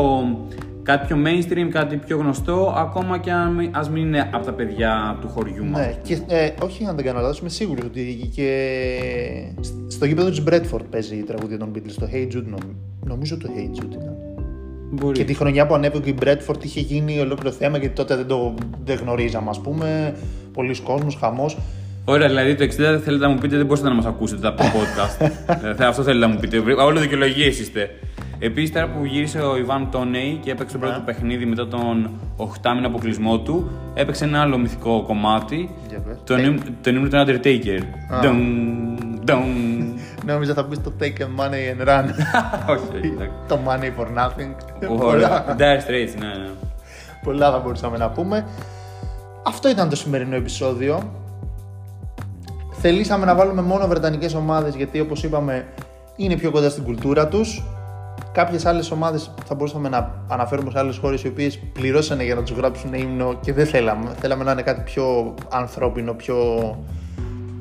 κάτι 0.84 1.05
πιο 1.08 1.17
mainstream, 1.25 1.69
κάτι 1.71 1.95
πιο 1.97 2.17
γνωστό, 2.17 2.73
ακόμα 2.77 3.17
και 3.17 3.32
αν 3.32 3.53
μην- 3.53 3.69
ας 3.73 3.89
μην 3.89 4.01
είναι 4.05 4.29
από 4.34 4.45
τα 4.45 4.51
παιδιά 4.53 5.17
του 5.21 5.27
χωριού 5.27 5.65
μας. 5.65 5.79
Ναι, 5.79 5.93
και, 6.03 6.17
ε, 6.27 6.49
όχι 6.63 6.86
αν 6.86 6.95
δεν 6.95 7.05
κάνω 7.05 7.19
λάθος, 7.19 7.39
είμαι 7.39 7.49
σίγουρος 7.49 7.86
ότι 7.86 8.29
και 8.36 8.49
στο 9.88 10.05
γήπεδο 10.05 10.29
της 10.29 10.43
Bradford 10.49 10.84
παίζει 10.89 11.15
η 11.15 11.23
τραγούδια 11.23 11.58
των 11.58 11.71
Beatles, 11.75 11.93
το 11.99 12.08
Hey 12.13 12.36
Jude, 12.36 12.43
νομ- 12.45 12.73
νομίζω 13.05 13.38
το 13.38 13.49
Hey 13.55 13.79
Jude 13.79 13.93
ήταν. 13.93 14.13
Μπορεί. 14.91 15.17
Και 15.17 15.23
τη 15.23 15.34
χρονιά 15.34 15.67
που 15.67 15.73
ανέβηκε 15.73 16.10
η 16.10 16.15
Bradford 16.25 16.63
είχε 16.63 16.79
γίνει 16.79 17.19
ολόκληρο 17.19 17.55
θέμα 17.55 17.77
γιατί 17.77 17.95
τότε 17.95 18.15
δεν 18.15 18.27
το 18.27 18.53
δεν 18.86 18.97
γνωρίζαμε, 19.01 19.49
ας 19.49 19.60
πούμε. 19.62 20.15
Πολλοί 20.53 20.79
κόσμος, 20.79 21.15
χαμός. 21.15 21.58
Ωραία, 22.10 22.28
δηλαδή 22.28 22.56
το 22.56 22.63
60 22.63 22.67
θέλετε 22.78 23.17
να 23.26 23.30
μου 23.30 23.38
πείτε 23.38 23.58
δεν 23.58 23.65
μπορείτε 23.65 23.88
να 23.88 23.93
μας 23.93 24.06
ακούσετε 24.06 24.48
από 24.48 24.58
το 24.58 24.63
podcast. 24.78 25.30
Ε, 25.80 25.86
αυτό 25.86 26.04
θέλετε 26.04 26.26
να 26.26 26.32
μου 26.34 26.39
πείτε. 26.39 26.58
Όλο 26.84 27.00
δικαιολογίες 27.00 27.60
είστε. 27.60 27.89
Επίσης, 28.39 28.72
τώρα 28.72 28.88
που 28.88 29.06
γύρισε 29.06 29.39
ο 29.41 29.58
Ιβάν 29.58 29.88
Τόνεϊ 29.91 30.39
και 30.43 30.52
έπαιξε 30.52 30.74
το 30.74 30.80
πρώτο 30.80 30.98
Ναι. 30.98 31.04
παιχνίδι 31.06 31.45
μετά 31.45 31.67
τον 31.67 32.10
8μηνο 32.38 32.86
αποκλεισμό 32.86 33.39
του, 33.39 33.72
έπαιξε 33.93 34.24
ένα 34.24 34.41
άλλο 34.41 34.58
μυθικό 34.58 35.04
κομμάτι. 35.08 35.69
Για 35.89 36.00
πες. 36.00 36.17
Τον 36.24 36.43
ύμ- 36.45 36.62
Τον 36.82 36.95
ύμνο 36.95 37.08
του 37.08 37.15
Undertaker. 37.26 37.80
Α. 38.13 38.19
Ντον, 38.22 38.38
ντον. 39.26 39.43
Νόμιζα 40.28 40.54
θα 40.54 40.65
πεις 40.65 40.82
το 40.84 40.91
Take 41.00 41.04
a 41.22 41.26
Money 41.39 41.84
and 41.84 41.88
Run. 41.88 42.04
Όχι, 42.69 42.84
όχι, 42.98 43.08
εντάξει. 43.13 43.32
το 43.48 43.60
Money 43.67 44.02
for 44.02 44.06
Nothing. 44.17 44.50
Ωραία. 44.89 44.98
πολλά, 44.98 45.56
Dire 45.60 45.88
Straits, 45.88 46.19
ναι, 46.19 46.28
ναι. 46.28 46.50
πολλά 47.24 47.52
θα 47.52 47.60
μπορούσαμε 47.60 47.98
να 47.98 48.10
πούμε. 48.10 48.45
Αυτό 49.45 49.69
ήταν 49.69 49.89
το 49.89 49.95
σημερινό 49.95 50.36
επεισόδιο. 50.36 51.12
Θελήσαμε 52.82 53.26
να 53.26 53.36
βάλουμε 53.36 53.62
μόνο 53.62 53.88
βρετανικές 53.88 54.34
ομάδες 54.34 54.76
γιατί 54.76 55.00
όπως 55.00 55.24
είπαμε 55.24 55.65
είναι 56.15 56.36
πιο 56.36 56.52
κοντά 56.52 56.70
στην 56.70 56.84
κουλτούρα 56.84 57.28
τους. 57.28 57.63
Κάποιες 58.32 58.65
άλλες 58.65 58.92
ομάδες 58.92 59.32
θα 59.46 59.56
μπορούσαμε 59.56 59.89
να 59.89 60.12
αναφέρουμε 60.28 60.72
σε 60.72 60.80
άλλες 60.80 60.98
χώρες 60.98 61.24
οι 61.24 61.28
οποίες 61.28 61.60
πληρώσανε 61.74 62.24
για 62.24 62.36
να 62.36 62.44
τους 62.44 62.58
γράψουν 62.58 62.94
ύμνο 62.94 63.34
και 63.42 63.54
δεν 63.54 63.65
θέλαμε. 63.65 64.10
Θέλαμε 64.20 64.44
να 64.44 64.52
είναι 64.52 64.62
κάτι 64.62 64.82
πιο 64.82 65.34
ανθρώπινο, 65.50 66.13
πιο... 66.13 66.36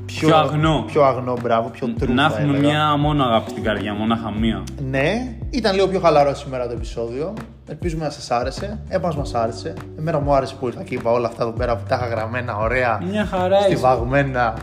Πιο 0.07 0.37
αγνό. 0.37 0.85
Πιο 0.87 1.03
αγνό, 1.05 1.37
μπράβο, 1.43 1.69
πιο 1.69 1.89
true 2.01 2.09
Να 2.09 2.31
θα 2.31 2.39
έχουμε 2.41 2.59
έλεγα. 2.59 2.73
μια 2.73 2.97
μόνο 2.97 3.25
αγάπη 3.25 3.51
στην 3.51 3.63
καρδιά, 3.63 3.95
μονάχα 3.95 4.31
μία. 4.31 4.63
Ναι, 4.91 5.37
ήταν 5.51 5.75
λίγο 5.75 5.87
πιο 5.89 6.01
χαλαρό 6.01 6.35
σήμερα 6.35 6.67
το 6.67 6.73
επεισόδιο. 6.73 7.33
Ελπίζουμε 7.69 8.05
να 8.05 8.11
σας 8.11 8.31
άρεσε. 8.31 8.79
Εμάς 8.89 9.17
μας 9.17 9.35
άρεσε. 9.35 9.73
Εμένα 9.99 10.21
μου 10.21 10.35
άρεσε 10.35 10.55
που 10.61 10.67
ήρθα 10.67 10.83
και 10.83 10.95
είπα 10.95 11.11
όλα 11.11 11.27
αυτά 11.27 11.43
εδώ 11.43 11.53
πέρα 11.53 11.77
που 11.77 11.83
τα 11.89 11.95
είχα 11.95 12.07
γραμμένα 12.07 12.57
ωραία. 12.57 13.01
Μια 13.11 13.25
χαρά 13.25 13.59
είσαι. 13.59 13.67
Στιβαγμένα. 13.67 14.55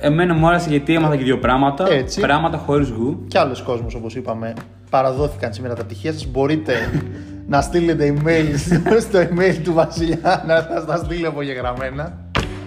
Εμένα 0.00 0.34
μου 0.34 0.48
άρεσε 0.48 0.68
γιατί 0.68 0.94
έμαθα 0.94 1.16
και 1.16 1.24
δύο 1.24 1.38
πράγματα. 1.38 1.90
Έτσι. 1.90 2.20
Πράγματα 2.20 2.58
χωρίς 2.58 2.88
γου. 2.88 3.24
Κι 3.28 3.38
άλλος 3.38 3.62
κόσμος, 3.62 3.94
όπως 3.94 4.14
είπαμε, 4.14 4.52
παραδόθηκαν 4.90 5.52
σήμερα 5.52 5.74
τα 5.74 5.84
πτυχία 5.84 6.12
σας. 6.12 6.26
Μπορείτε 6.26 6.74
να 7.52 7.60
στείλετε 7.60 8.14
email 8.16 8.54
στο, 8.56 9.00
στο 9.00 9.18
email 9.18 9.60
του 9.64 9.72
Βασιλιά 9.72 10.44
να 10.46 10.60
σα 10.60 10.84
τα 10.84 10.96
στείλει 10.96 11.26
απογεγραμμένα. 11.26 12.18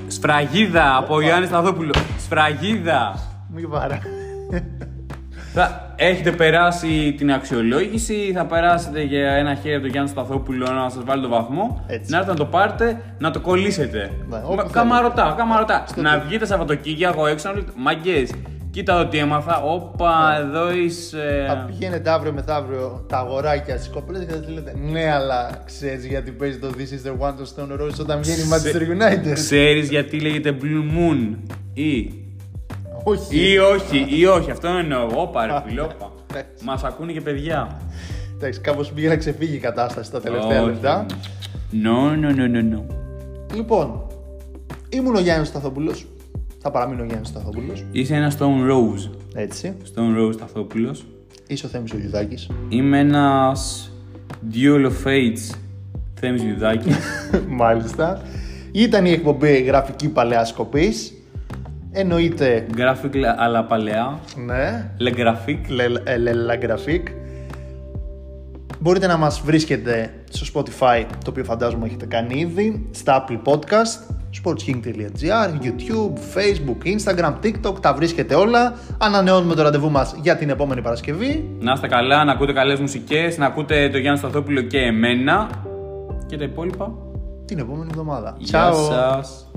Σφραγίδα 0.07 0.97
από 0.97 1.21
Γιάννη 1.21 1.45
Σταθόπουλο. 1.45 1.93
Σφραγίδα. 2.19 3.19
Μην 3.53 3.69
παρά. 3.69 3.99
Θα 6.03 6.07
έχετε 6.07 6.31
περάσει 6.31 7.13
την 7.17 7.31
αξιολόγηση, 7.31 8.31
θα 8.35 8.45
περάσετε 8.45 9.01
για 9.03 9.31
ένα 9.31 9.55
χέρι 9.55 9.73
από 9.73 9.81
τον 9.83 9.91
Γιάννη 9.91 10.09
Σταθόπουλο 10.09 10.71
να 10.71 10.89
σας 10.89 11.03
βάλει 11.03 11.21
το 11.21 11.29
βαθμό. 11.29 11.85
Έτσι. 11.87 12.11
Να 12.11 12.17
έρθετε 12.17 12.37
να 12.37 12.45
το 12.45 12.45
πάρετε, 12.51 13.01
να 13.19 13.31
το 13.31 13.39
κολλήσετε. 13.39 14.11
Ναι, 14.29 14.35
όπου 14.37 14.47
Μα- 14.47 14.55
θέλετε. 14.55 14.69
Καμαρωτά, 14.71 15.33
καμαρωτά. 15.37 15.83
Να 15.95 16.19
βγείτε 16.19 16.45
Σαββατοκύριακο 16.45 17.27
έξω 17.27 17.49
να 17.49 17.55
λέτε 17.55 17.71
Μαγκέ, 17.75 18.27
κοίτα 18.71 18.93
εδώ 18.93 19.05
τι 19.07 19.17
έμαθα. 19.17 19.61
Όπα, 19.63 20.37
εδώ 20.39 20.71
είσαι. 20.73 21.45
Θα 21.47 21.65
πηγαίνετε 21.67 22.09
αύριο 22.09 22.31
μεθαύριο 22.33 23.05
τα 23.09 23.17
αγοράκια 23.17 23.77
στις 23.77 23.89
κοπέλες 23.89 24.25
και 24.25 24.31
θα 24.33 24.39
του 24.39 24.53
λέτε 24.53 24.73
Ναι, 24.91 25.11
αλλά 25.11 25.49
ξέρεις 25.65 26.05
γιατί 26.05 26.31
παίζει 26.31 26.57
το 26.59 26.67
This 26.77 26.81
is 26.81 27.07
the 27.09 27.27
one 27.27 27.31
to 27.31 27.43
Stone 27.63 27.81
Roses 27.81 27.99
όταν 27.99 28.21
βγαίνει 28.21 28.41
η 28.41 28.45
Manchester 28.51 28.81
United. 29.01 29.33
Ξέρεις 29.33 29.89
γιατί 29.89 30.19
λέγεται 30.19 30.55
Blue 30.61 30.97
Moon 30.97 31.35
ή. 31.73 32.11
Όχι. 33.03 33.51
Ή 33.51 33.57
όχι, 33.57 34.05
ή 34.09 34.25
όχι, 34.25 34.51
αυτό 34.51 34.67
εννοώ. 34.67 35.07
Όπα, 35.15 35.45
ρε 35.45 35.61
φιλόπα. 35.67 36.11
Εντάξει. 36.31 36.63
Μας 36.65 36.83
ακούνε 36.83 37.11
και 37.11 37.21
παιδιά. 37.21 37.81
Εντάξει, 38.35 38.59
κάπως 38.59 38.91
πήγε 38.91 39.07
να 39.07 39.15
ξεφύγει 39.17 39.55
η 39.55 39.59
κατάσταση 39.59 40.11
τα 40.11 40.21
τελευταία 40.21 40.61
Όχι. 40.61 40.69
λεπτά. 40.71 41.05
No, 41.83 42.25
no, 42.25 42.35
no, 42.35 42.55
no, 42.55 42.75
no. 42.75 42.83
Λοιπόν, 43.55 44.01
ήμουν 44.89 45.15
ο 45.15 45.19
Γιάννης 45.19 45.47
Σταθόπουλος. 45.47 46.05
Θα 46.59 46.71
παραμείνω 46.71 47.01
ο 47.01 47.05
Γιάννης 47.05 47.27
Σταθόπουλος. 47.27 47.85
Είσαι 47.91 48.15
ένας 48.15 48.37
Stone 48.39 48.71
Rose. 48.71 49.09
Έτσι. 49.33 49.75
Stone 49.95 50.19
Rose 50.21 50.33
Σταθόπουλος. 50.33 51.05
Είσαι 51.47 51.65
ο 51.65 51.69
Θέμης 51.69 51.91
ο 51.91 51.97
Γιουδάκη. 51.97 52.47
Είμαι 52.69 52.99
ένας 52.99 53.91
Duel 54.53 54.85
of 54.85 55.07
Fates 55.07 55.55
Θέμης 56.13 56.43
Γιουδάκη. 56.43 56.89
Μάλιστα. 57.61 58.21
Ήταν 58.71 59.05
η 59.05 59.11
εκπομπή 59.11 59.61
Γραφική 59.61 60.09
Παλαιά 60.09 60.45
Σκοπής. 60.45 61.13
Εννοείται. 61.91 62.65
Graphic 62.75 63.15
αλλά 63.37 63.63
παλαιά. 63.63 64.19
Ναι. 64.45 64.91
Le 64.99 65.13
Graphic. 65.19 65.57
Λε- 65.67 66.07
ε, 66.09 66.17
Λελα 66.17 66.55
Graphic. 66.61 67.01
Μπορείτε 68.79 69.07
να 69.07 69.17
μας 69.17 69.41
βρίσκετε 69.45 70.13
στο 70.29 70.45
Spotify, 70.61 71.05
το 71.23 71.29
οποίο 71.29 71.43
φαντάζομαι 71.43 71.85
έχετε 71.85 72.05
κάνει 72.05 72.39
ήδη, 72.39 72.87
στα 72.91 73.25
Apple 73.25 73.39
Podcast, 73.51 74.13
sportsking.gr, 74.43 75.49
YouTube, 75.63 76.13
Facebook, 76.35 76.77
Instagram, 76.97 77.33
TikTok, 77.43 77.81
τα 77.81 77.93
βρίσκετε 77.93 78.35
όλα. 78.35 78.73
Ανανεώνουμε 78.97 79.55
το 79.55 79.61
ραντεβού 79.61 79.89
μας 79.91 80.15
για 80.21 80.35
την 80.37 80.49
επόμενη 80.49 80.81
Παρασκευή. 80.81 81.49
Να 81.59 81.71
είστε 81.71 81.87
καλά, 81.87 82.23
να 82.23 82.31
ακούτε 82.31 82.53
καλές 82.53 82.79
μουσικές, 82.79 83.37
να 83.37 83.45
ακούτε 83.45 83.89
το 83.89 83.97
Γιάννη 83.97 84.17
Σταθόπουλο 84.19 84.61
και 84.61 84.79
εμένα. 84.79 85.49
Και 86.25 86.37
τα 86.37 86.43
υπόλοιπα. 86.43 86.91
Την 87.45 87.59
επόμενη 87.59 87.87
εβδομάδα. 87.91 88.35
Γεια 88.37 88.73
σας. 88.73 89.50